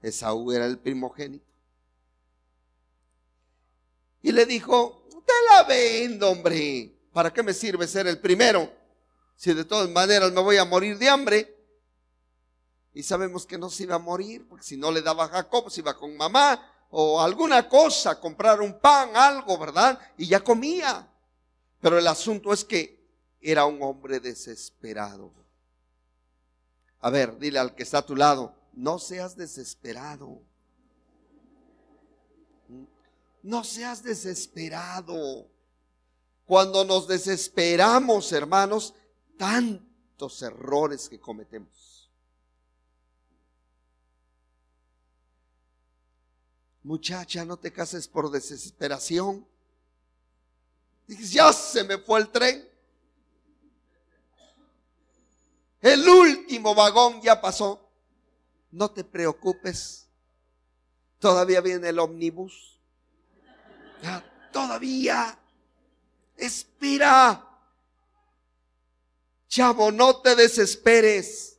Esaú 0.00 0.50
era 0.50 0.66
el 0.66 0.80
primogénito. 0.80 1.46
Y 4.20 4.32
le 4.32 4.46
dijo, 4.46 5.06
te 5.08 5.32
la 5.48 5.62
vendo, 5.62 6.28
hombre. 6.28 6.92
¿Para 7.12 7.32
qué 7.32 7.44
me 7.44 7.54
sirve 7.54 7.86
ser 7.86 8.08
el 8.08 8.18
primero? 8.18 8.68
Si 9.36 9.54
de 9.54 9.64
todas 9.64 9.88
maneras 9.90 10.32
me 10.32 10.40
voy 10.40 10.56
a 10.56 10.64
morir 10.64 10.98
de 10.98 11.08
hambre. 11.08 11.56
Y 12.92 13.04
sabemos 13.04 13.46
que 13.46 13.58
no 13.58 13.70
se 13.70 13.84
iba 13.84 13.94
a 13.94 14.00
morir, 14.00 14.44
porque 14.48 14.64
si 14.64 14.76
no 14.76 14.90
le 14.90 15.02
daba 15.02 15.26
a 15.26 15.28
Jacob, 15.28 15.70
se 15.70 15.82
iba 15.82 15.96
con 15.96 16.16
mamá 16.16 16.68
o 16.90 17.20
alguna 17.20 17.68
cosa, 17.68 18.18
comprar 18.18 18.60
un 18.60 18.80
pan, 18.80 19.16
algo, 19.16 19.56
¿verdad? 19.56 20.00
Y 20.18 20.26
ya 20.26 20.42
comía. 20.42 21.08
Pero 21.80 21.96
el 21.96 22.08
asunto 22.08 22.52
es 22.52 22.64
que 22.64 23.01
era 23.42 23.66
un 23.66 23.82
hombre 23.82 24.20
desesperado. 24.20 25.32
A 27.00 27.10
ver, 27.10 27.38
dile 27.38 27.58
al 27.58 27.74
que 27.74 27.82
está 27.82 27.98
a 27.98 28.06
tu 28.06 28.14
lado, 28.14 28.54
no 28.72 28.98
seas 28.98 29.36
desesperado. 29.36 30.40
No 33.42 33.64
seas 33.64 34.04
desesperado. 34.04 35.48
Cuando 36.46 36.84
nos 36.84 37.08
desesperamos, 37.08 38.30
hermanos, 38.32 38.94
tantos 39.36 40.40
errores 40.42 41.08
que 41.08 41.18
cometemos. 41.18 42.10
Muchacha, 46.84 47.44
no 47.44 47.56
te 47.56 47.72
cases 47.72 48.06
por 48.06 48.30
desesperación. 48.30 49.46
Dices, 51.06 51.32
ya 51.32 51.52
se 51.52 51.84
me 51.84 51.98
fue 51.98 52.20
el 52.20 52.28
tren. 52.28 52.71
El 55.82 56.08
último 56.08 56.76
vagón 56.76 57.20
ya 57.20 57.40
pasó. 57.40 57.90
No 58.70 58.92
te 58.92 59.02
preocupes. 59.02 60.08
Todavía 61.18 61.60
viene 61.60 61.88
el 61.88 61.98
ómnibus. 61.98 62.78
todavía. 64.52 65.38
Espera. 66.36 67.48
Chavo, 69.48 69.90
no 69.90 70.20
te 70.22 70.36
desesperes. 70.36 71.58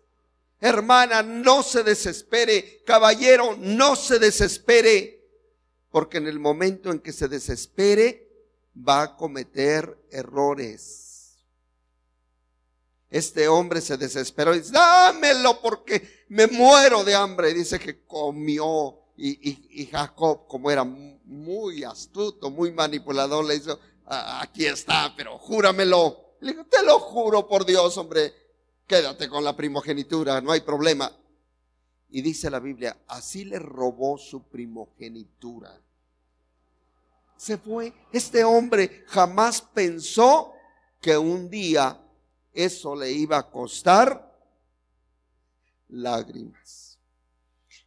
Hermana, 0.60 1.22
no 1.22 1.62
se 1.62 1.84
desespere. 1.84 2.82
Caballero, 2.86 3.58
no 3.58 3.98
se 3.98 4.20
desespere. 4.20 5.22
Porque 5.92 6.18
en 6.18 6.28
el 6.28 6.40
momento 6.40 6.92
en 6.92 7.00
que 7.00 7.12
se 7.12 7.28
desespere, 7.28 8.32
va 8.76 9.04
a 9.04 9.16
cometer 9.18 9.98
errores. 10.10 11.03
Este 13.14 13.48
hombre 13.48 13.80
se 13.80 13.96
desesperó 13.96 14.56
y 14.56 14.62
dice, 14.62 14.72
dámelo 14.72 15.62
porque 15.62 16.26
me 16.30 16.48
muero 16.48 17.04
de 17.04 17.14
hambre. 17.14 17.54
dice 17.54 17.78
que 17.78 18.04
comió. 18.08 19.02
Y, 19.16 19.88
Jacob, 19.92 20.48
como 20.48 20.72
era 20.72 20.84
muy 20.84 21.84
astuto, 21.84 22.50
muy 22.50 22.72
manipulador, 22.72 23.46
le 23.46 23.62
ah, 24.08 24.42
aquí 24.42 24.66
está, 24.66 25.14
pero 25.16 25.38
júramelo. 25.38 26.38
Le 26.40 26.54
dijo, 26.54 26.66
te 26.66 26.82
lo 26.82 26.98
juro 26.98 27.48
por 27.48 27.68
Dios, 27.68 27.96
hombre, 28.00 28.34
quédate 28.88 29.30
con 29.30 29.44
la 29.44 29.56
primogenitura, 29.56 30.42
no 30.42 30.52
hay 30.52 30.62
problema. 30.62 31.16
Y 32.10 32.24
dice 32.24 32.50
la 32.50 32.60
Biblia, 32.60 32.98
así 33.10 33.46
le 33.46 33.60
robó 33.60 34.18
su 34.18 34.50
primogenitura. 34.50 35.80
Se 37.38 37.60
fue. 37.60 37.94
Este 38.12 38.44
hombre 38.44 39.04
jamás 39.06 39.62
pensó 39.62 40.54
que 41.00 41.16
un 41.16 41.48
día 41.52 42.03
eso 42.54 42.96
le 42.96 43.12
iba 43.12 43.38
a 43.38 43.50
costar 43.50 44.32
lágrimas. 45.90 47.00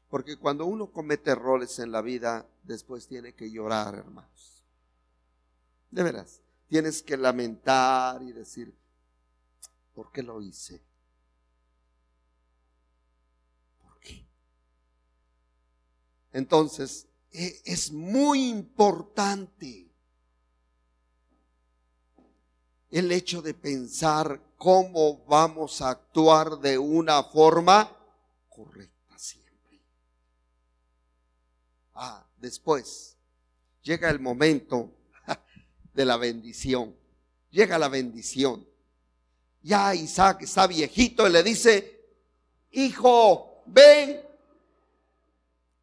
Porque 0.09 0.37
cuando 0.37 0.67
uno 0.67 0.91
comete 0.91 1.31
errores 1.31 1.79
en 1.79 1.93
la 1.93 2.03
vida, 2.03 2.47
después 2.63 3.07
tiene 3.07 3.35
que 3.35 3.51
llorar, 3.51 3.95
hermanos. 3.95 4.65
De 5.91 6.03
veras, 6.03 6.41
tienes 6.69 7.03
que 7.03 7.17
lamentar 7.17 8.23
y 8.23 8.33
decir, 8.33 8.75
¿por 9.95 10.11
qué 10.13 10.23
lo 10.23 10.41
hice? 10.41 10.81
¿Por 13.83 13.99
qué? 14.01 14.27
Entonces, 16.33 17.07
e, 17.33 17.63
es 17.65 17.93
muy 17.93 18.49
importante 18.49 19.91
el 22.91 23.11
hecho 23.13 23.43
de 23.43 23.55
pensar 23.55 24.41
cómo 24.57 25.25
vamos 25.27 25.83
a 25.83 25.91
actuar 25.91 26.59
de 26.59 26.79
una 26.79 27.23
forma 27.23 27.95
correcta 28.49 29.19
siempre. 29.19 29.81
Ah, 31.95 32.27
después 32.37 33.17
llega 33.83 34.11
el 34.11 34.21
momento 34.21 34.93
de 35.95 36.05
la 36.05 36.17
bendición. 36.17 36.95
Llega 37.51 37.79
la 37.79 37.89
bendición. 37.89 38.67
Ya 39.63 39.95
Isaac 39.95 40.43
está 40.43 40.67
viejito 40.67 41.27
y 41.27 41.33
le 41.33 41.43
dice, 41.43 42.01
hijo, 42.73 43.63
ven. 43.67 44.21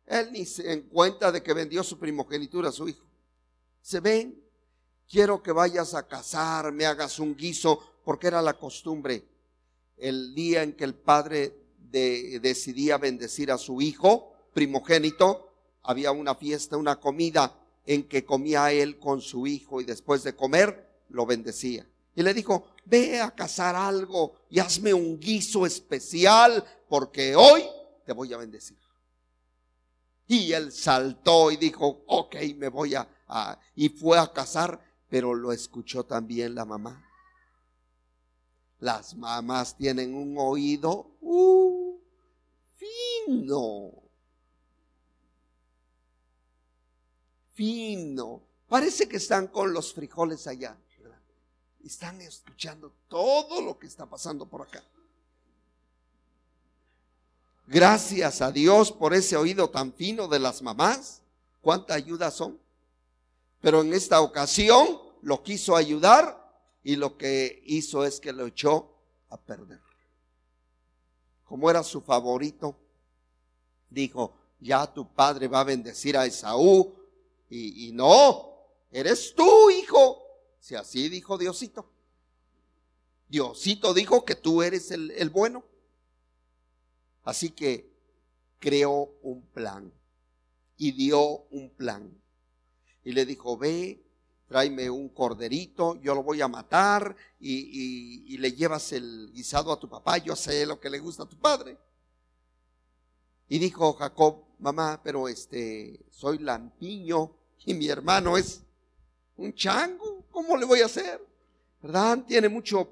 Él 0.05 0.31
ni 0.31 0.45
se 0.45 0.71
en 0.71 0.83
cuenta 0.83 1.31
de 1.31 1.41
que 1.41 1.53
vendió 1.53 1.83
su 1.83 1.97
primogenitura 1.97 2.69
a 2.69 2.71
su 2.71 2.87
hijo. 2.87 3.05
Se 3.81 3.99
ven, 3.99 4.42
quiero 5.13 5.43
que 5.43 5.51
vayas 5.51 5.93
a 5.93 6.07
casar, 6.07 6.71
me 6.71 6.87
hagas 6.87 7.19
un 7.19 7.35
guiso 7.35 7.79
porque 8.03 8.25
era 8.25 8.41
la 8.41 8.53
costumbre. 8.53 9.23
El 9.95 10.33
día 10.33 10.63
en 10.63 10.73
que 10.73 10.85
el 10.85 10.95
padre 10.95 11.55
decidía 11.77 12.97
bendecir 12.97 13.51
a 13.51 13.59
su 13.59 13.79
hijo 13.79 14.33
primogénito, 14.53 15.53
había 15.83 16.11
una 16.11 16.33
fiesta, 16.33 16.77
una 16.77 16.99
comida 16.99 17.55
en 17.85 18.07
que 18.07 18.25
comía 18.25 18.71
él 18.71 18.97
con 18.97 19.21
su 19.21 19.45
hijo 19.45 19.81
y 19.81 19.83
después 19.83 20.23
de 20.23 20.35
comer 20.35 20.89
lo 21.09 21.27
bendecía. 21.27 21.87
Y 22.15 22.23
le 22.23 22.33
dijo, 22.33 22.69
ve 22.85 23.21
a 23.21 23.35
cazar 23.35 23.75
algo 23.75 24.33
y 24.49 24.57
hazme 24.57 24.95
un 24.95 25.19
guiso 25.19 25.67
especial 25.67 26.63
porque 26.89 27.35
hoy 27.35 27.63
te 28.03 28.13
voy 28.13 28.33
a 28.33 28.37
bendecir. 28.37 28.79
Y 30.25 30.53
él 30.53 30.71
saltó 30.71 31.51
y 31.51 31.57
dijo, 31.57 32.03
ok, 32.07 32.35
me 32.55 32.69
voy 32.69 32.95
a, 32.95 33.07
y 33.75 33.89
fue 33.89 34.17
a 34.17 34.31
cazar, 34.33 34.79
pero 35.13 35.35
lo 35.35 35.51
escuchó 35.51 36.03
también 36.03 36.55
la 36.55 36.65
mamá. 36.65 37.07
Las 38.79 39.13
mamás 39.13 39.77
tienen 39.77 40.15
un 40.15 40.35
oído 40.39 41.11
uh, 41.21 41.99
fino. 42.75 43.91
Fino. 47.51 48.41
Parece 48.67 49.07
que 49.07 49.17
están 49.17 49.45
con 49.49 49.71
los 49.71 49.93
frijoles 49.93 50.47
allá. 50.47 50.75
Están 51.83 52.19
escuchando 52.21 52.91
todo 53.07 53.61
lo 53.61 53.77
que 53.77 53.85
está 53.85 54.07
pasando 54.07 54.47
por 54.47 54.63
acá. 54.63 54.83
Gracias 57.67 58.41
a 58.41 58.51
Dios 58.51 58.91
por 58.91 59.13
ese 59.13 59.37
oído 59.37 59.69
tan 59.69 59.93
fino 59.93 60.27
de 60.27 60.39
las 60.39 60.63
mamás. 60.63 61.21
¿Cuánta 61.61 61.93
ayuda 61.93 62.31
son? 62.31 62.62
Pero 63.63 63.79
en 63.79 63.93
esta 63.93 64.19
ocasión 64.19 64.99
lo 65.21 65.41
quiso 65.41 65.77
ayudar 65.77 66.37
y 66.83 66.97
lo 66.97 67.17
que 67.17 67.63
hizo 67.65 68.03
es 68.03 68.19
que 68.19 68.33
lo 68.33 68.45
echó 68.45 68.93
a 69.29 69.39
perder. 69.39 69.79
Como 71.45 71.69
era 71.69 71.81
su 71.81 72.01
favorito, 72.01 72.77
dijo, 73.89 74.35
ya 74.59 74.85
tu 74.85 75.07
padre 75.13 75.47
va 75.47 75.61
a 75.61 75.63
bendecir 75.63 76.17
a 76.17 76.25
Esaú. 76.25 76.93
Y, 77.49 77.93
no, 77.93 78.53
eres 78.91 79.33
tú, 79.33 79.69
hijo. 79.69 80.21
Si 80.59 80.75
así 80.75 81.07
dijo 81.07 81.37
Diosito. 81.37 81.89
Diosito 83.29 83.93
dijo 83.93 84.25
que 84.25 84.35
tú 84.35 84.61
eres 84.61 84.91
el, 84.91 85.09
el 85.11 85.29
bueno. 85.29 85.63
Así 87.23 87.51
que 87.51 87.89
creó 88.59 89.13
un 89.21 89.41
plan 89.53 89.89
y 90.75 90.91
dio 90.91 91.45
un 91.49 91.69
plan. 91.69 92.22
Y 93.03 93.11
le 93.11 93.25
dijo, 93.25 93.57
ve, 93.57 94.03
tráeme 94.47 94.89
un 94.89 95.09
corderito, 95.09 95.95
yo 96.01 96.13
lo 96.15 96.23
voy 96.23 96.41
a 96.41 96.47
matar 96.47 97.15
y, 97.39 98.37
le 98.37 98.51
llevas 98.51 98.91
el 98.91 99.31
guisado 99.33 99.71
a 99.71 99.79
tu 99.79 99.89
papá, 99.89 100.17
yo 100.17 100.35
sé 100.35 100.65
lo 100.65 100.79
que 100.79 100.89
le 100.89 100.99
gusta 100.99 101.23
a 101.23 101.29
tu 101.29 101.37
padre. 101.37 101.77
Y 103.49 103.59
dijo 103.59 103.93
Jacob, 103.93 104.43
mamá, 104.59 105.01
pero 105.03 105.27
este, 105.27 106.05
soy 106.09 106.39
lampiño 106.39 107.35
y 107.65 107.73
mi 107.73 107.87
hermano 107.87 108.37
es 108.37 108.61
un 109.37 109.53
chango, 109.53 110.25
¿cómo 110.29 110.57
le 110.57 110.65
voy 110.65 110.81
a 110.81 110.85
hacer? 110.85 111.25
¿Verdad? 111.81 112.23
Tiene 112.27 112.49
mucho 112.49 112.89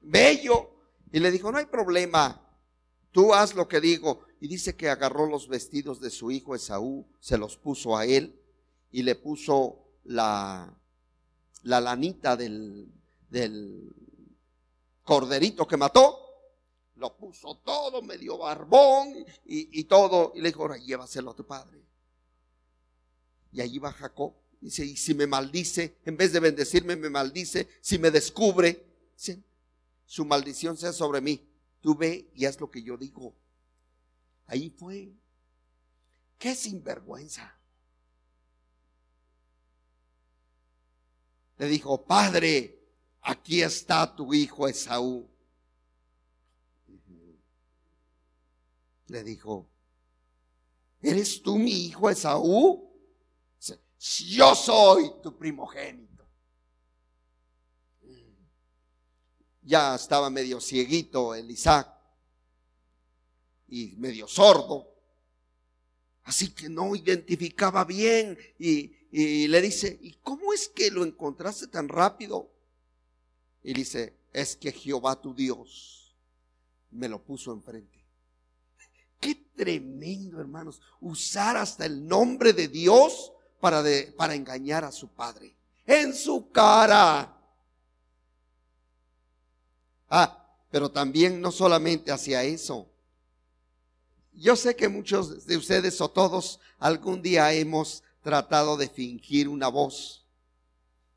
bello. 0.00 0.70
Y 1.12 1.18
le 1.18 1.30
dijo, 1.30 1.50
no 1.50 1.58
hay 1.58 1.66
problema, 1.66 2.40
tú 3.10 3.34
haz 3.34 3.54
lo 3.54 3.68
que 3.68 3.80
digo. 3.80 4.20
Y 4.40 4.48
dice 4.48 4.76
que 4.76 4.88
agarró 4.88 5.26
los 5.26 5.48
vestidos 5.48 6.00
de 6.00 6.10
su 6.10 6.30
hijo 6.30 6.54
Esaú, 6.54 7.06
se 7.20 7.36
los 7.36 7.56
puso 7.56 7.96
a 7.96 8.06
él 8.06 8.39
y 8.90 9.02
le 9.02 9.14
puso 9.14 9.96
la, 10.04 10.72
la 11.62 11.80
lanita 11.80 12.36
del, 12.36 12.88
del 13.28 13.92
corderito 15.02 15.66
que 15.66 15.76
mató, 15.76 16.18
lo 16.96 17.16
puso 17.16 17.56
todo 17.58 18.02
medio 18.02 18.38
barbón 18.38 19.24
y, 19.44 19.84
todo, 19.84 20.32
y 20.34 20.40
le 20.40 20.50
dijo, 20.50 20.62
ahora 20.62 20.76
llévaselo 20.76 21.30
a 21.30 21.36
tu 21.36 21.46
padre. 21.46 21.82
Y 23.52 23.60
allí 23.60 23.78
va 23.78 23.92
Jacob, 23.92 24.34
dice, 24.60 24.84
y 24.84 24.96
si 24.96 25.14
me 25.14 25.26
maldice, 25.26 25.96
en 26.04 26.16
vez 26.16 26.32
de 26.32 26.40
bendecirme, 26.40 26.96
me 26.96 27.08
maldice, 27.08 27.68
si 27.80 27.98
me 27.98 28.10
descubre, 28.10 28.86
su 30.04 30.24
maldición 30.24 30.76
sea 30.76 30.92
sobre 30.92 31.20
mí. 31.20 31.46
Tú 31.80 31.94
ve 31.94 32.30
y 32.34 32.44
haz 32.44 32.60
lo 32.60 32.70
que 32.70 32.82
yo 32.82 32.96
digo. 32.96 33.34
Ahí 34.46 34.68
fue. 34.70 35.12
Qué 36.36 36.54
sinvergüenza. 36.54 37.59
Le 41.60 41.66
dijo, 41.66 42.06
Padre, 42.06 42.80
aquí 43.20 43.60
está 43.60 44.16
tu 44.16 44.32
hijo 44.32 44.66
Esaú. 44.66 45.28
Le 49.08 49.22
dijo, 49.22 49.68
¿eres 51.02 51.42
tú 51.42 51.58
mi 51.58 51.88
hijo 51.88 52.08
Esaú? 52.08 52.90
Yo 53.98 54.54
soy 54.54 55.12
tu 55.22 55.36
primogénito. 55.36 56.26
Ya 59.60 59.96
estaba 59.96 60.30
medio 60.30 60.62
cieguito 60.62 61.34
el 61.34 61.50
Isaac 61.50 61.94
y 63.68 63.96
medio 63.98 64.26
sordo. 64.26 64.94
Así 66.22 66.54
que 66.54 66.70
no 66.70 66.96
identificaba 66.96 67.84
bien 67.84 68.38
y, 68.58 68.96
y 69.10 69.48
le 69.48 69.60
dice, 69.60 69.98
¿y 70.00 70.12
cómo 70.22 70.52
es 70.52 70.68
que 70.68 70.90
lo 70.90 71.04
encontraste 71.04 71.66
tan 71.66 71.88
rápido? 71.88 72.48
Y 73.62 73.74
dice, 73.74 74.14
es 74.32 74.56
que 74.56 74.72
Jehová 74.72 75.20
tu 75.20 75.34
Dios 75.34 76.14
me 76.90 77.08
lo 77.08 77.22
puso 77.22 77.52
enfrente. 77.52 77.98
Qué 79.18 79.34
tremendo, 79.54 80.40
hermanos, 80.40 80.80
usar 81.00 81.56
hasta 81.56 81.84
el 81.84 82.06
nombre 82.06 82.52
de 82.52 82.68
Dios 82.68 83.32
para, 83.60 83.82
para 84.16 84.34
engañar 84.34 84.84
a 84.84 84.92
su 84.92 85.08
padre. 85.08 85.54
En 85.86 86.14
su 86.14 86.50
cara. 86.50 87.36
Ah, 90.08 90.56
pero 90.70 90.90
también 90.90 91.40
no 91.40 91.50
solamente 91.50 92.12
hacia 92.12 92.44
eso. 92.44 92.88
Yo 94.32 94.56
sé 94.56 94.74
que 94.74 94.88
muchos 94.88 95.44
de 95.46 95.56
ustedes 95.56 96.00
o 96.00 96.08
todos 96.08 96.60
algún 96.78 97.20
día 97.20 97.52
hemos 97.52 98.02
tratado 98.22 98.76
de 98.76 98.88
fingir 98.88 99.48
una 99.48 99.68
voz. 99.68 100.26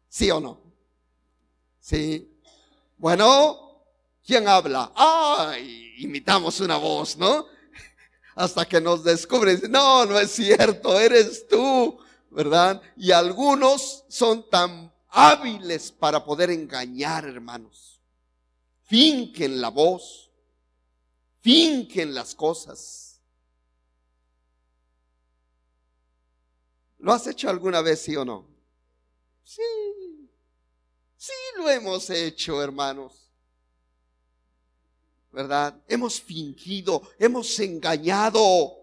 ¿Sí 0.09 0.29
o 0.31 0.39
no? 0.39 0.61
Sí. 1.79 2.39
Bueno, 2.97 3.83
¿quién 4.25 4.47
habla? 4.47 4.91
Ay, 4.95 5.95
imitamos 5.97 6.59
una 6.59 6.77
voz, 6.77 7.17
¿no? 7.17 7.47
Hasta 8.35 8.65
que 8.65 8.81
nos 8.81 9.03
descubren, 9.03 9.61
no, 9.69 10.05
no 10.05 10.19
es 10.19 10.31
cierto, 10.31 10.99
eres 10.99 11.47
tú, 11.47 11.99
¿verdad? 12.31 12.81
Y 12.95 13.11
algunos 13.11 14.05
son 14.07 14.49
tan 14.49 14.91
hábiles 15.09 15.91
para 15.91 16.23
poder 16.23 16.49
engañar, 16.49 17.25
hermanos. 17.25 17.99
Finquen 18.83 19.61
la 19.61 19.69
voz, 19.69 20.31
finquen 21.41 22.13
las 22.13 22.33
cosas. 22.33 23.12
¿Lo 27.03 27.11
has 27.11 27.27
hecho 27.27 27.49
alguna 27.49 27.81
vez, 27.81 28.01
sí 28.01 28.15
o 28.15 28.23
no? 28.23 28.47
Sí, 29.43 29.61
sí 31.17 31.33
lo 31.57 31.69
hemos 31.69 32.09
hecho, 32.09 32.63
hermanos. 32.63 33.29
¿Verdad? 35.29 35.77
Hemos 35.89 36.21
fingido, 36.21 37.01
hemos 37.19 37.59
engañado. 37.59 38.73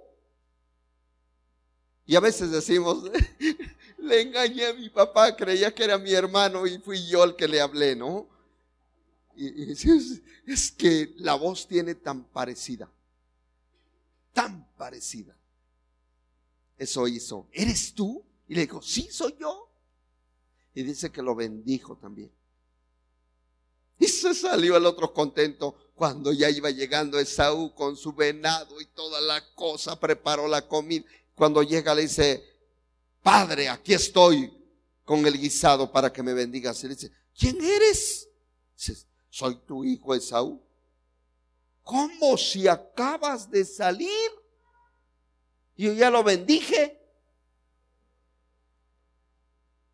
Y 2.05 2.15
a 2.15 2.21
veces 2.21 2.51
decimos, 2.51 3.11
le 3.99 4.21
engañé 4.21 4.67
a 4.67 4.75
mi 4.75 4.91
papá, 4.91 5.35
creía 5.35 5.75
que 5.75 5.85
era 5.85 5.97
mi 5.97 6.13
hermano 6.13 6.67
y 6.67 6.77
fui 6.77 7.07
yo 7.07 7.25
el 7.25 7.37
que 7.37 7.49
le 7.49 7.59
hablé, 7.59 7.97
¿no? 7.97 8.29
Y, 9.35 9.73
es, 9.73 10.21
es 10.47 10.71
que 10.71 11.15
la 11.17 11.37
voz 11.37 11.67
tiene 11.67 11.95
tan 11.95 12.25
parecida, 12.25 12.93
tan 14.35 14.71
parecida. 14.77 15.40
Eso 16.81 17.07
hizo. 17.07 17.47
¿Eres 17.53 17.93
tú? 17.93 18.25
Y 18.49 18.55
le 18.55 18.63
dijo, 18.63 18.81
sí, 18.81 19.07
soy 19.11 19.37
yo. 19.39 19.71
Y 20.73 20.83
dice 20.83 21.13
que 21.13 21.21
lo 21.21 21.35
bendijo 21.35 21.95
también. 21.99 22.33
Y 23.99 24.09
se 24.09 24.35
salió 24.35 24.79
el 24.79 24.87
otro 24.87 25.13
contento 25.13 25.93
cuando 25.95 26.33
ya 26.33 26.49
iba 26.49 26.71
llegando 26.71 27.19
Esaú 27.19 27.75
con 27.75 27.99
su 27.99 28.15
venado 28.15 28.81
y 28.81 28.87
toda 28.87 29.21
la 29.21 29.45
cosa, 29.55 30.01
preparó 30.01 30.49
la 30.49 30.67
comida. 30.67 31.05
Cuando 31.35 31.63
llega 31.63 31.95
le 31.95 32.03
dice, 32.03 32.43
Padre, 33.23 33.69
aquí 33.69 33.93
estoy 33.93 34.51
con 35.05 35.27
el 35.27 35.39
guisado 35.39 35.93
para 35.93 36.11
que 36.11 36.23
me 36.23 36.33
bendigas. 36.33 36.83
Y 36.83 36.89
le 36.89 36.95
dice, 36.95 37.13
¿quién 37.39 37.63
eres? 37.63 38.27
Dice, 38.75 39.05
soy 39.29 39.57
tu 39.67 39.85
hijo 39.85 40.15
Esaú. 40.15 40.63
¿Cómo 41.83 42.39
si 42.39 42.67
acabas 42.67 43.51
de 43.51 43.67
salir? 43.67 44.40
Yo 45.81 45.93
ya 45.95 46.11
lo 46.11 46.23
bendije. 46.23 46.99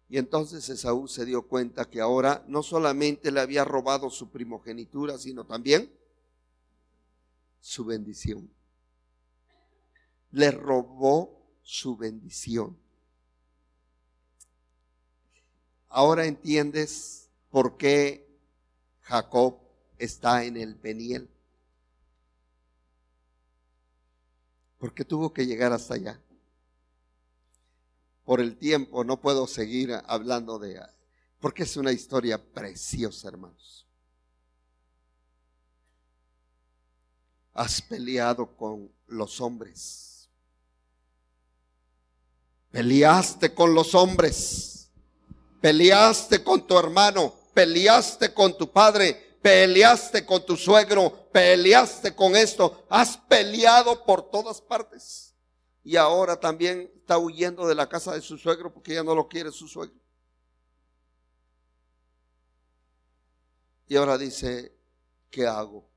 Y 0.09 0.19
entonces 0.19 0.69
Esaú 0.69 1.09
se 1.09 1.25
dio 1.25 1.47
cuenta 1.47 1.91
que 1.91 2.01
ahora 2.01 2.45
no 2.47 2.63
solamente 2.63 3.31
le 3.31 3.41
había 3.41 3.65
robado 3.65 4.09
su 4.11 4.31
primogenitura, 4.31 5.19
sino 5.19 5.45
también 5.45 5.93
su 7.61 7.85
bendición. 7.85 8.49
Le 10.31 10.51
robó 10.53 11.43
su 11.63 11.97
bendición. 11.97 12.79
Ahora 15.89 16.27
entiendes 16.27 17.31
por 17.51 17.77
qué 17.77 18.29
Jacob 19.03 19.59
está 19.99 20.45
en 20.45 20.57
el 20.57 20.77
Peniel. 20.77 21.29
Porque 24.79 25.05
tuvo 25.05 25.33
que 25.33 25.47
llegar 25.47 25.73
hasta 25.73 25.95
allá. 25.95 26.21
Por 28.25 28.41
el 28.41 28.57
tiempo 28.57 29.05
no 29.05 29.21
puedo 29.21 29.47
seguir 29.47 29.93
hablando 30.07 30.59
de... 30.59 30.81
Porque 31.41 31.63
es 31.63 31.77
una 31.77 31.93
historia 31.93 32.43
preciosa, 32.43 33.29
hermanos. 33.29 33.87
Has 37.55 37.81
peleado 37.81 38.57
con 38.57 38.93
los 39.07 39.41
hombres. 39.41 40.29
Peleaste 42.71 43.55
con 43.55 43.75
los 43.75 43.95
hombres. 43.95 44.91
Peleaste 45.61 46.43
con 46.43 46.67
tu 46.67 46.79
hermano. 46.79 47.33
Peleaste 47.55 48.35
con 48.35 48.59
tu 48.59 48.71
padre. 48.71 49.26
Peleaste 49.47 50.27
con 50.27 50.45
tu 50.45 50.57
suegro. 50.57 51.31
Peleaste 51.31 52.17
con 52.17 52.35
esto. 52.35 52.85
Has 52.91 53.17
peleado 53.17 54.05
por 54.05 54.29
todas 54.29 54.61
partes. 54.61 55.37
Y 55.85 55.95
ahora 55.95 56.41
también 56.41 56.91
está 56.97 57.17
huyendo 57.17 57.65
de 57.69 57.77
la 57.77 57.89
casa 57.89 58.13
de 58.13 58.23
su 58.23 58.39
suegro 58.39 58.75
porque 58.75 58.95
ya 58.95 59.05
no 59.05 59.15
lo 59.15 59.29
quiere 59.29 59.53
su 59.53 59.69
suegro. 59.69 59.95
Y 63.87 63.95
ahora 63.95 64.19
dice, 64.19 64.77
¿qué 65.31 65.47
hago? 65.47 65.89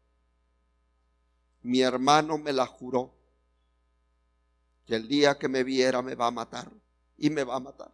Mi 1.63 1.81
hermano 1.81 2.37
me 2.37 2.53
la 2.53 2.67
juró 2.67 3.15
que 4.85 4.95
el 4.95 5.07
día 5.07 5.39
que 5.39 5.47
me 5.47 5.63
viera 5.63 6.03
me 6.03 6.13
va 6.13 6.27
a 6.27 6.31
matar 6.31 6.71
y 7.17 7.31
me 7.31 7.43
va 7.43 7.55
a 7.55 7.59
matar. 7.59 7.91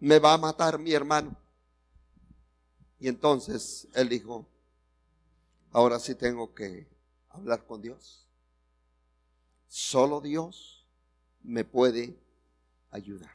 Me 0.00 0.18
va 0.18 0.32
a 0.32 0.38
matar 0.38 0.76
mi 0.76 0.92
hermano. 0.92 1.39
Y 3.00 3.08
entonces 3.08 3.88
él 3.94 4.10
dijo, 4.10 4.46
ahora 5.72 5.98
sí 5.98 6.14
tengo 6.14 6.54
que 6.54 6.86
hablar 7.30 7.66
con 7.66 7.80
Dios. 7.80 8.28
Solo 9.66 10.20
Dios 10.20 10.86
me 11.42 11.64
puede 11.64 12.20
ayudar. 12.90 13.34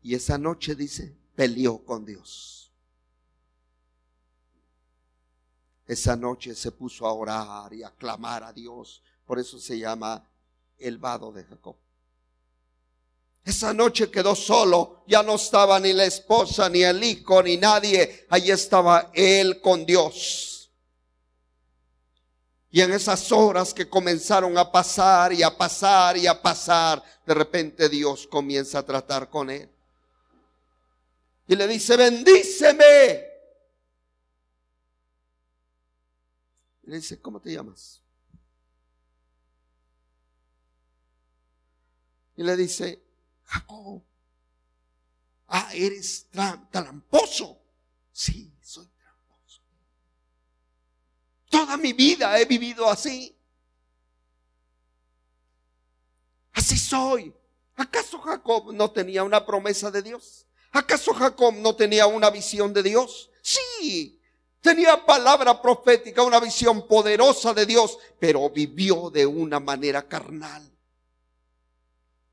Y 0.00 0.14
esa 0.14 0.38
noche 0.38 0.76
dice, 0.76 1.16
peleó 1.34 1.84
con 1.84 2.04
Dios. 2.04 2.70
Esa 5.86 6.14
noche 6.14 6.54
se 6.54 6.70
puso 6.70 7.06
a 7.06 7.12
orar 7.12 7.72
y 7.74 7.82
a 7.82 7.90
clamar 7.90 8.44
a 8.44 8.52
Dios. 8.52 9.02
Por 9.24 9.40
eso 9.40 9.58
se 9.58 9.76
llama 9.76 10.24
el 10.78 10.98
vado 10.98 11.32
de 11.32 11.42
Jacob. 11.42 11.76
Esa 13.46 13.72
noche 13.72 14.10
quedó 14.10 14.34
solo, 14.34 15.04
ya 15.06 15.22
no 15.22 15.36
estaba 15.36 15.78
ni 15.78 15.92
la 15.92 16.04
esposa, 16.04 16.68
ni 16.68 16.82
el 16.82 17.02
hijo, 17.04 17.40
ni 17.44 17.56
nadie. 17.56 18.26
Allí 18.28 18.50
estaba 18.50 19.12
él 19.14 19.60
con 19.60 19.86
Dios. 19.86 20.68
Y 22.72 22.80
en 22.80 22.92
esas 22.92 23.30
horas 23.30 23.72
que 23.72 23.88
comenzaron 23.88 24.58
a 24.58 24.72
pasar 24.72 25.32
y 25.32 25.44
a 25.44 25.56
pasar 25.56 26.16
y 26.16 26.26
a 26.26 26.42
pasar, 26.42 27.00
de 27.24 27.34
repente 27.34 27.88
Dios 27.88 28.26
comienza 28.26 28.80
a 28.80 28.82
tratar 28.84 29.30
con 29.30 29.48
él. 29.48 29.70
Y 31.46 31.54
le 31.54 31.68
dice, 31.68 31.96
bendíceme. 31.96 33.26
le 36.82 36.96
dice, 36.96 37.20
¿cómo 37.20 37.40
te 37.40 37.52
llamas? 37.52 38.02
Y 42.36 42.42
le 42.42 42.56
dice, 42.56 43.05
Jacob, 43.46 44.02
ah, 45.48 45.70
eres 45.74 46.28
tramposo. 46.70 47.58
Sí, 48.12 48.52
soy 48.62 48.86
tramposo. 48.98 49.62
Toda 51.48 51.76
mi 51.76 51.92
vida 51.92 52.38
he 52.38 52.44
vivido 52.44 52.88
así. 52.88 53.36
Así 56.52 56.78
soy. 56.78 57.34
¿Acaso 57.76 58.18
Jacob 58.20 58.72
no 58.72 58.90
tenía 58.90 59.22
una 59.22 59.44
promesa 59.44 59.90
de 59.90 60.02
Dios? 60.02 60.46
¿Acaso 60.72 61.14
Jacob 61.14 61.54
no 61.54 61.76
tenía 61.76 62.06
una 62.06 62.30
visión 62.30 62.72
de 62.72 62.82
Dios? 62.82 63.30
Sí, 63.42 64.16
Tenía 64.66 65.06
palabra 65.06 65.62
profética, 65.62 66.24
una 66.24 66.40
visión 66.40 66.88
poderosa 66.88 67.54
de 67.54 67.66
Dios, 67.66 67.98
pero 68.18 68.50
vivió 68.50 69.10
de 69.10 69.24
una 69.24 69.60
manera 69.60 70.08
carnal. 70.08 70.75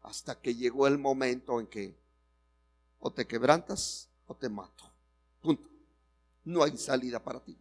Hasta 0.03 0.39
que 0.39 0.55
llegó 0.55 0.87
el 0.87 0.97
momento 0.97 1.59
en 1.59 1.67
que 1.67 1.95
o 2.99 3.11
te 3.11 3.25
quebrantas 3.25 4.09
o 4.27 4.35
te 4.35 4.49
mato. 4.49 4.91
Punto. 5.41 5.69
No 6.45 6.63
hay 6.63 6.77
salida 6.77 7.21
para 7.21 7.43
ti. 7.43 7.57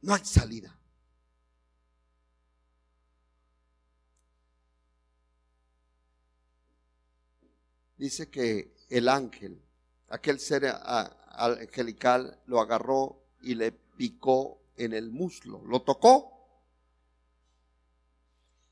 No 0.00 0.14
hay 0.14 0.24
salida. 0.24 0.74
Dice 7.96 8.30
que 8.30 8.76
el 8.90 9.08
ángel, 9.08 9.60
aquel 10.08 10.38
ser 10.38 10.72
angelical 11.30 12.40
lo 12.46 12.60
agarró 12.60 13.20
y 13.42 13.56
le 13.56 13.72
picó 13.72 14.60
en 14.76 14.92
el 14.92 15.10
muslo. 15.10 15.62
Lo 15.64 15.82
tocó. 15.82 16.37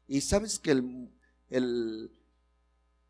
Y 0.08 0.20
sabes 0.20 0.58
que 0.58 0.70
el, 0.70 2.10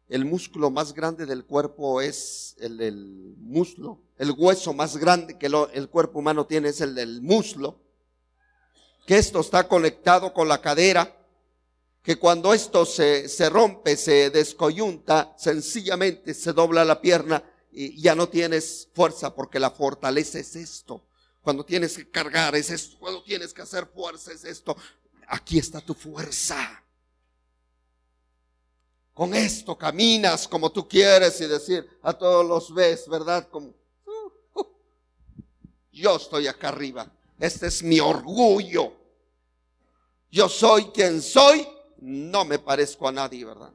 el, 0.09 0.24
músculo 0.24 0.70
más 0.70 0.94
grande 0.94 1.26
del 1.26 1.44
cuerpo 1.44 2.01
es 2.01 2.57
el 2.59 2.78
del 2.78 3.34
muslo. 3.38 4.01
El 4.18 4.32
hueso 4.32 4.72
más 4.72 4.97
grande 4.97 5.38
que 5.38 5.47
el 5.47 5.88
cuerpo 5.88 6.20
humano 6.20 6.47
tiene 6.47 6.70
es 6.70 6.80
el 6.80 6.94
del 6.94 7.20
muslo. 7.20 7.80
Que 9.07 9.18
esto 9.18 9.40
está 9.40 9.68
conectado 9.68 10.32
con 10.32 10.49
la 10.49 10.61
cadera. 10.61 11.16
Que 12.03 12.16
cuando 12.16 12.55
esto 12.55 12.86
se, 12.86 13.28
se 13.28 13.51
rompe, 13.51 13.97
se 13.97 14.30
descoyunta, 14.30 15.34
sencillamente 15.36 16.34
se 16.34 16.53
dobla 16.53 16.84
la 16.84 17.01
pierna 17.01 17.42
y 17.72 18.01
ya 18.01 18.14
no 18.14 18.28
tienes 18.28 18.88
fuerza 18.94 19.34
porque 19.34 19.59
la 19.59 19.70
fortaleza 19.70 20.38
es 20.38 20.57
esto. 20.57 21.05
Cuando 21.42 21.64
tienes 21.64 21.97
que 21.97 22.11
cargar 22.11 22.57
es 22.57 22.70
esto. 22.70 22.97
Cuando 22.99 23.22
tienes 23.22 23.53
que 23.53 23.62
hacer 23.62 23.86
fuerza 23.86 24.32
es 24.32 24.44
esto. 24.44 24.76
Aquí 25.28 25.59
está 25.59 25.80
tu 25.80 25.92
fuerza. 25.92 26.82
Con 29.16 29.32
esto 29.32 29.78
caminas 29.78 30.46
como 30.46 30.70
tú 30.70 30.86
quieres 30.86 31.40
y 31.40 31.46
decir 31.46 31.88
a 32.02 32.12
todos 32.12 32.44
los 32.44 32.74
ves, 32.74 33.08
¿verdad? 33.08 33.48
Como 33.48 33.68
uh, 33.68 34.60
uh, 34.60 34.66
yo 35.90 36.16
estoy 36.16 36.46
acá 36.48 36.68
arriba. 36.68 37.10
Este 37.40 37.68
es 37.68 37.82
mi 37.82 37.98
orgullo. 37.98 38.92
Yo 40.30 40.50
soy 40.50 40.88
quien 40.88 41.22
soy. 41.22 41.66
No 41.96 42.44
me 42.44 42.58
parezco 42.58 43.08
a 43.08 43.12
nadie, 43.12 43.46
¿verdad? 43.46 43.72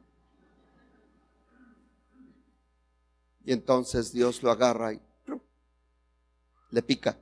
Y 3.44 3.52
entonces 3.52 4.14
Dios 4.14 4.44
lo 4.44 4.52
agarra 4.52 4.94
y 4.94 5.02
le 6.70 6.84
pica. 6.84 7.18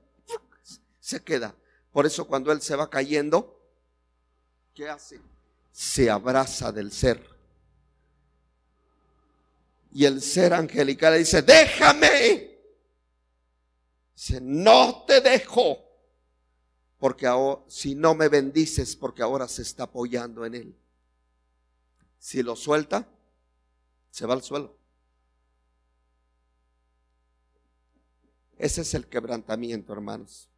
Se 0.99 1.23
queda. 1.23 1.55
Por 1.93 2.05
eso 2.05 2.27
cuando 2.27 2.51
él 2.51 2.61
se 2.61 2.75
va 2.75 2.89
cayendo, 2.89 3.57
¿qué 4.73 4.89
hace? 4.89 5.21
Se 5.71 6.09
abraza 6.09 6.73
del 6.73 6.91
ser. 6.91 7.38
Y 9.91 10.05
el 10.05 10.21
ser 10.21 10.53
angelical 10.53 11.13
le 11.13 11.19
dice, 11.19 11.41
déjame. 11.41 12.57
Dice, 14.15 14.39
no 14.41 15.03
te 15.05 15.21
dejo. 15.21 15.85
Porque 16.97 17.25
ahora, 17.25 17.63
si 17.67 17.95
no 17.95 18.13
me 18.13 18.27
bendices, 18.27 18.95
porque 18.95 19.23
ahora 19.23 19.47
se 19.47 19.61
está 19.61 19.83
apoyando 19.83 20.45
en 20.45 20.55
él. 20.55 20.75
Si 22.19 22.43
lo 22.43 22.55
suelta, 22.55 23.07
se 24.11 24.25
va 24.25 24.33
al 24.33 24.43
suelo. 24.43 24.77
Ese 28.57 28.81
es 28.81 28.93
el 28.93 29.07
quebrantamiento, 29.07 29.93
hermanos, 29.93 30.49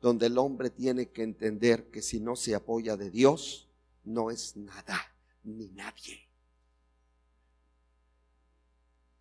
donde 0.00 0.26
el 0.26 0.36
hombre 0.36 0.68
tiene 0.68 1.10
que 1.10 1.22
entender 1.22 1.90
que 1.92 2.02
si 2.02 2.18
no 2.18 2.34
se 2.34 2.56
apoya 2.56 2.96
de 2.96 3.10
Dios, 3.10 3.68
no 4.02 4.32
es 4.32 4.56
nada 4.56 5.00
ni 5.44 5.68
nadie. 5.68 6.27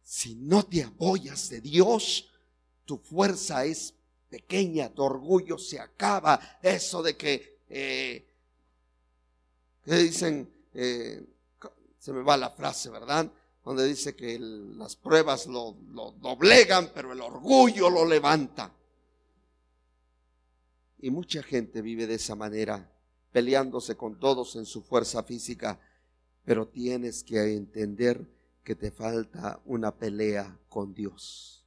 Si 0.08 0.36
no 0.36 0.64
te 0.64 0.84
apoyas 0.84 1.50
de 1.50 1.60
Dios, 1.60 2.30
tu 2.86 2.98
fuerza 2.98 3.66
es 3.66 3.94
pequeña, 4.30 4.88
tu 4.88 5.04
orgullo 5.04 5.58
se 5.58 5.82
acaba. 5.82 6.40
Eso 6.64 7.04
de 7.04 7.18
que, 7.18 7.60
eh, 7.68 8.26
dicen, 9.84 10.50
eh, 10.74 11.26
se 12.00 12.14
me 12.14 12.22
va 12.22 12.38
la 12.38 12.50
frase, 12.52 12.90
¿verdad? 12.90 13.30
donde 13.66 13.86
dice 13.86 14.16
que 14.16 14.40
las 14.40 14.96
pruebas 14.96 15.46
lo 15.48 15.76
doblegan, 16.22 16.90
pero 16.96 17.12
el 17.12 17.20
orgullo 17.20 17.90
lo 17.90 18.06
levanta. 18.06 18.74
Y 21.00 21.10
mucha 21.10 21.44
gente 21.44 21.82
vive 21.82 22.08
de 22.08 22.16
esa 22.16 22.34
manera, 22.34 22.90
peleándose 23.34 23.98
con 23.98 24.22
todos 24.22 24.56
en 24.56 24.66
su 24.66 24.84
fuerza 24.84 25.22
física, 25.24 25.82
pero 26.46 26.70
tienes 26.70 27.26
que 27.26 27.56
entender 27.56 28.37
que 28.68 28.76
te 28.76 28.92
falta 28.92 29.62
una 29.64 29.96
pelea 29.96 30.60
con 30.68 30.94
Dios. 30.94 31.66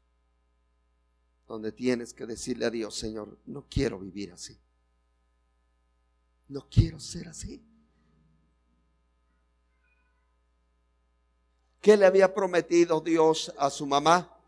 Donde 1.49 1.73
tienes 1.73 2.13
que 2.13 2.27
decirle 2.27 2.67
a 2.67 2.71
Dios, 2.71 2.95
Señor, 2.95 3.39
no 3.47 3.65
quiero 3.71 3.99
vivir 3.99 4.33
así. 4.33 4.61
No 6.49 6.69
quiero 6.69 7.01
ser 7.01 7.29
así. 7.29 7.65
¿Qué 11.81 11.97
le 11.97 12.05
había 12.05 12.35
prometido 12.35 13.01
Dios 13.01 13.51
a 13.57 13.71
su 13.71 13.87
mamá? 13.87 14.39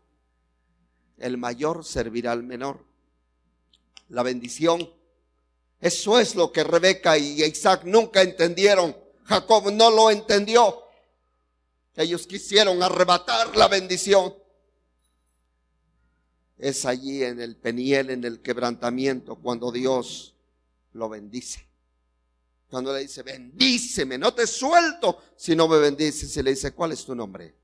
El 1.17 1.39
mayor 1.39 1.83
servirá 1.83 2.33
al 2.33 2.43
menor. 2.43 2.85
La 4.09 4.21
bendición. 4.21 4.93
Eso 5.79 6.19
es 6.19 6.35
lo 6.35 6.51
que 6.51 6.63
Rebeca 6.63 7.17
y 7.17 7.41
Isaac 7.41 7.81
nunca 7.85 8.21
entendieron. 8.21 8.95
Jacob 9.23 9.71
no 9.71 9.89
lo 9.89 10.11
entendió. 10.11 10.82
Ellos 11.95 12.25
quisieron 12.25 12.81
arrebatar 12.81 13.55
la 13.55 13.67
bendición. 13.67 14.33
Es 16.57 16.85
allí 16.85 17.23
en 17.23 17.39
el 17.39 17.55
peniel, 17.55 18.09
en 18.09 18.23
el 18.23 18.41
quebrantamiento, 18.41 19.35
cuando 19.35 19.71
Dios 19.71 20.35
lo 20.93 21.09
bendice. 21.09 21.67
Cuando 22.69 22.93
le 22.93 23.01
dice, 23.01 23.21
bendíceme, 23.21 24.17
no 24.17 24.33
te 24.33 24.47
suelto 24.47 25.21
si 25.35 25.55
no 25.55 25.67
me 25.67 25.77
bendices. 25.77 26.35
Y 26.37 26.41
le 26.41 26.51
dice, 26.51 26.73
¿cuál 26.73 26.93
es 26.93 27.05
tu 27.05 27.13
nombre? 27.13 27.55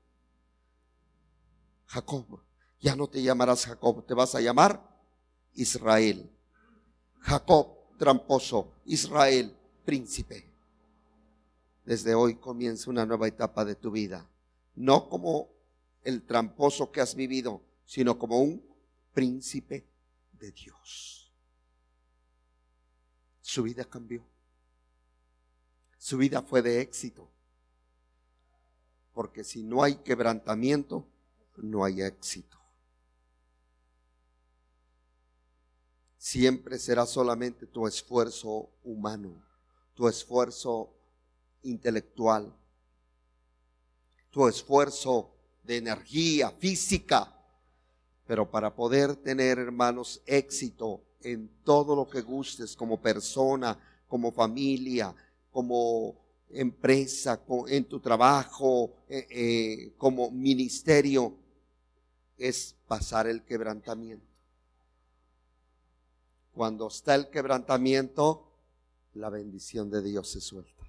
Jacob. 1.86 2.40
Ya 2.78 2.96
no 2.96 3.08
te 3.08 3.22
llamarás 3.22 3.66
Jacob, 3.66 4.06
te 4.06 4.14
vas 4.14 4.34
a 4.34 4.40
llamar 4.40 4.80
Israel. 5.54 6.30
Jacob, 7.20 7.96
tramposo. 7.98 8.74
Israel, 8.86 9.54
príncipe. 9.84 10.49
Desde 11.84 12.14
hoy 12.14 12.36
comienza 12.36 12.90
una 12.90 13.06
nueva 13.06 13.28
etapa 13.28 13.64
de 13.64 13.74
tu 13.74 13.90
vida. 13.90 14.28
No 14.74 15.08
como 15.08 15.48
el 16.02 16.22
tramposo 16.22 16.90
que 16.90 17.00
has 17.00 17.14
vivido, 17.14 17.62
sino 17.84 18.18
como 18.18 18.40
un 18.40 18.64
príncipe 19.12 19.84
de 20.32 20.52
Dios. 20.52 21.32
Su 23.40 23.62
vida 23.62 23.84
cambió. 23.84 24.24
Su 25.98 26.16
vida 26.16 26.42
fue 26.42 26.62
de 26.62 26.80
éxito. 26.80 27.28
Porque 29.12 29.44
si 29.44 29.62
no 29.62 29.82
hay 29.82 29.96
quebrantamiento, 29.96 31.06
no 31.56 31.84
hay 31.84 32.02
éxito. 32.02 32.58
Siempre 36.16 36.78
será 36.78 37.06
solamente 37.06 37.66
tu 37.66 37.86
esfuerzo 37.86 38.70
humano, 38.84 39.42
tu 39.94 40.06
esfuerzo 40.06 40.94
intelectual, 41.62 42.54
tu 44.30 44.46
esfuerzo 44.46 45.34
de 45.62 45.78
energía 45.78 46.50
física. 46.50 47.36
Pero 48.26 48.50
para 48.50 48.74
poder 48.74 49.16
tener, 49.16 49.58
hermanos, 49.58 50.22
éxito 50.26 51.02
en 51.22 51.48
todo 51.64 51.96
lo 51.96 52.08
que 52.08 52.22
gustes 52.22 52.76
como 52.76 53.00
persona, 53.00 53.78
como 54.08 54.32
familia, 54.32 55.14
como 55.50 56.16
empresa, 56.48 57.40
en 57.68 57.84
tu 57.84 58.00
trabajo, 58.00 58.94
eh, 59.08 59.26
eh, 59.30 59.94
como 59.96 60.30
ministerio, 60.30 61.36
es 62.36 62.74
pasar 62.88 63.26
el 63.26 63.44
quebrantamiento. 63.44 64.26
Cuando 66.52 66.88
está 66.88 67.14
el 67.14 67.30
quebrantamiento, 67.30 68.50
la 69.14 69.30
bendición 69.30 69.90
de 69.90 70.02
Dios 70.02 70.28
se 70.30 70.40
suelta. 70.40 70.79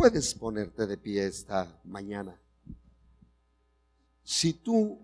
Puedes 0.00 0.34
ponerte 0.34 0.86
de 0.86 0.96
pie 0.96 1.26
esta 1.26 1.78
mañana. 1.84 2.34
Si 4.24 4.54
tú 4.54 4.98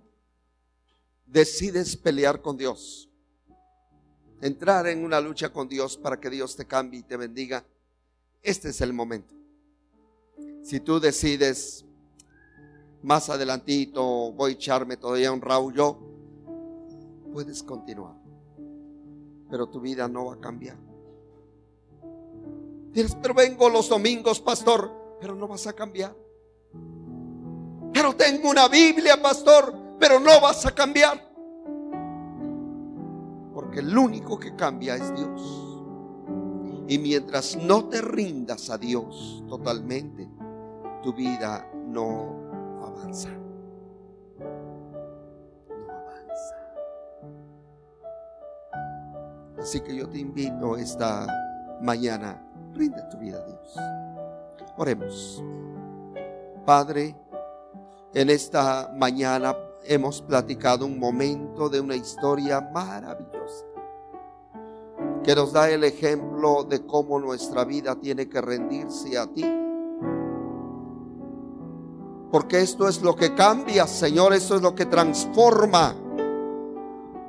decides 1.27 1.95
pelear 1.99 2.41
con 2.41 2.57
Dios, 2.57 3.07
entrar 4.41 4.87
en 4.87 5.05
una 5.05 5.21
lucha 5.21 5.53
con 5.53 5.69
Dios 5.69 5.99
para 5.99 6.19
que 6.19 6.31
Dios 6.31 6.57
te 6.57 6.65
cambie 6.65 7.01
y 7.01 7.03
te 7.03 7.19
bendiga, 7.19 7.63
este 8.43 8.71
es 8.71 8.81
el 8.81 8.95
momento. 8.95 9.35
Si 10.63 10.81
tú 10.81 10.99
decides 10.99 11.85
más 13.03 13.29
adelantito 13.29 14.33
voy 14.33 14.53
a 14.53 14.55
echarme 14.55 14.97
todavía 14.97 15.31
un 15.31 15.43
raullo, 15.43 15.99
puedes 17.35 17.63
continuar. 17.63 18.17
Pero 19.51 19.69
tu 19.69 19.79
vida 19.79 20.09
no 20.09 20.25
va 20.25 20.37
a 20.37 20.41
cambiar. 20.41 20.86
Pero 23.23 23.35
vengo 23.35 23.69
los 23.69 23.89
domingos, 23.89 24.41
pastor, 24.41 25.19
pero 25.21 25.35
no 25.35 25.47
vas 25.47 25.67
a 25.67 25.73
cambiar. 25.75 26.15
Pero 27.93 28.15
tengo 28.17 28.51
una 28.51 28.69
Biblia, 28.69 29.21
pastor, 29.21 29.75
pero 29.99 30.19
no 30.19 30.41
vas 30.41 30.65
a 30.67 30.75
cambiar 30.75 31.27
el 33.79 33.97
único 33.97 34.39
que 34.39 34.57
cambia 34.57 34.97
es 34.97 35.15
Dios. 35.15 35.63
Y 36.89 36.99
mientras 36.99 37.57
no 37.57 37.87
te 37.87 38.01
rindas 38.01 38.71
a 38.71 38.79
Dios 38.79 39.45
totalmente, 39.49 40.29
tu 41.03 41.13
vida 41.13 41.71
no 41.89 42.35
avanza. 42.83 43.31
No 45.69 45.93
avanza. 45.93 46.57
Así 49.59 49.81
que 49.81 49.97
yo 49.97 50.09
te 50.09 50.19
invito 50.19 50.77
esta 50.77 51.27
mañana, 51.83 52.43
rinde 52.77 53.03
tu 53.11 53.19
vida 53.19 53.39
a 53.39 53.47
Dios. 53.47 53.77
Oremos. 54.77 55.43
Padre, 56.65 57.17
en 58.13 58.31
esta 58.31 58.93
mañana 58.95 59.57
hemos 59.85 60.21
platicado 60.21 60.85
un 60.85 60.99
momento 60.99 61.69
de 61.69 61.81
una 61.81 61.97
historia 61.97 62.61
maravillosa 62.61 63.65
que 65.23 65.35
nos 65.35 65.53
da 65.53 65.69
el 65.69 65.83
ejemplo 65.83 66.63
de 66.65 66.87
cómo 66.87 67.19
nuestra 67.19 67.65
vida 67.65 67.97
tiene 67.97 68.29
que 68.29 68.41
rendirse 68.41 69.19
a 69.19 69.27
ti. 69.27 69.45
Porque 72.31 72.61
esto 72.61 72.89
es 72.89 73.03
lo 73.03 73.17
que 73.17 73.35
cambia, 73.35 73.87
Señor, 73.87 74.35
esto 74.35 74.55
es 74.55 74.63
lo 74.63 74.75
que 74.75 74.87
transforma. 74.87 75.97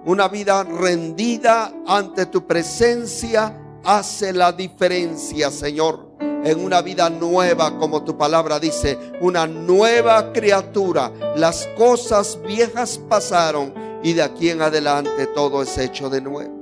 Una 0.06 0.28
vida 0.28 0.64
rendida 0.64 1.74
ante 1.88 2.28
tu 2.28 2.46
presencia 2.46 3.67
hace 3.88 4.34
la 4.34 4.52
diferencia, 4.52 5.50
Señor 5.50 6.08
en 6.44 6.64
una 6.64 6.82
vida 6.82 7.10
nueva, 7.10 7.78
como 7.78 8.04
tu 8.04 8.18
palabra 8.18 8.60
dice, 8.60 8.98
una 9.20 9.48
nueva 9.48 10.32
criatura. 10.32 11.12
Las 11.36 11.68
cosas 11.78 12.40
viejas 12.48 13.00
pasaron 13.10 13.74
y 14.02 14.14
de 14.14 14.24
aquí 14.24 14.50
en 14.50 14.62
adelante 14.62 15.28
todo 15.28 15.62
es 15.62 15.78
hecho 15.78 16.10
de 16.10 16.22
nuevo. 16.22 16.56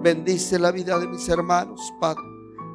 Bendice 0.00 0.58
la 0.58 0.70
vida 0.70 0.98
de 0.98 1.06
mis 1.08 1.28
hermanos, 1.28 1.92
Padre. 2.00 2.22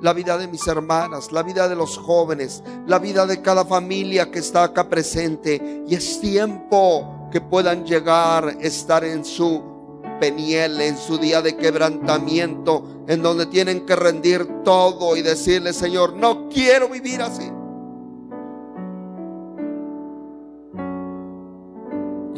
La 0.02 0.12
vida 0.12 0.38
de 0.38 0.48
mis 0.48 0.68
hermanas, 0.68 1.32
la 1.32 1.44
vida 1.44 1.70
de 1.70 1.76
los 1.76 1.98
jóvenes, 1.98 2.62
la 2.86 3.00
vida 3.00 3.26
de 3.26 3.42
cada 3.42 3.64
familia 3.64 4.30
que 4.30 4.40
está 4.40 4.66
acá 4.66 4.90
presente. 4.90 5.84
Y 5.88 5.96
es 5.96 6.20
tiempo 6.20 7.30
que 7.32 7.40
puedan 7.40 7.86
llegar, 7.86 8.46
a 8.50 8.52
estar 8.62 9.06
en 9.06 9.24
su 9.24 9.73
en 10.26 10.98
su 10.98 11.18
día 11.18 11.42
de 11.42 11.58
quebrantamiento, 11.58 13.04
en 13.08 13.22
donde 13.22 13.46
tienen 13.48 13.86
que 13.86 13.96
rendir 13.96 14.64
todo 14.64 15.18
y 15.18 15.22
decirle, 15.22 15.74
Señor, 15.74 16.14
no 16.14 16.48
quiero 16.48 16.88
vivir 16.88 17.22
así. 17.22 17.52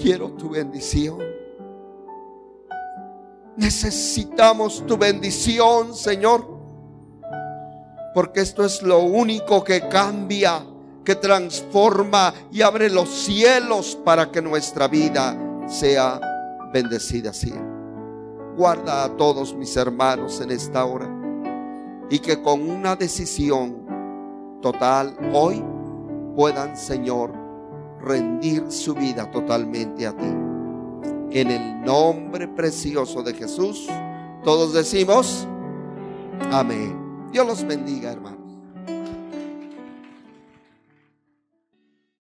Quiero 0.02 0.32
tu 0.32 0.50
bendición. 0.50 1.20
Necesitamos 3.56 4.86
tu 4.88 4.98
bendición, 4.98 5.94
Señor. 5.94 6.48
Porque 8.16 8.42
esto 8.42 8.66
es 8.66 8.82
lo 8.82 9.00
único 9.00 9.64
que 9.64 9.88
cambia, 9.88 10.66
que 11.04 11.16
transforma 11.16 12.34
y 12.52 12.62
abre 12.62 12.90
los 12.90 13.10
cielos 13.10 13.98
para 14.04 14.32
que 14.32 14.42
nuestra 14.42 14.88
vida 14.88 15.38
sea 15.68 16.35
bendecida 16.76 17.30
así. 17.30 17.54
Guarda 18.58 19.06
a 19.06 19.16
todos 19.16 19.56
mis 19.56 19.78
hermanos 19.78 20.42
en 20.42 20.52
esta 20.52 20.84
hora 20.84 21.10
y 22.10 22.20
que 22.20 22.42
con 22.42 22.70
una 22.70 22.98
decisión 22.98 24.60
total 24.62 25.16
hoy 25.32 25.64
puedan, 26.36 26.76
Señor, 26.76 27.32
rendir 28.02 28.70
su 28.70 28.94
vida 28.94 29.32
totalmente 29.32 30.06
a 30.06 30.12
ti. 30.12 30.28
En 31.32 31.50
el 31.50 31.82
nombre 31.82 32.50
precioso 32.50 33.24
de 33.24 33.34
Jesús, 33.34 33.88
todos 34.44 34.74
decimos, 34.74 35.48
amén. 36.52 37.30
Dios 37.32 37.48
los 37.48 37.66
bendiga, 37.66 38.12
hermano. 38.12 38.45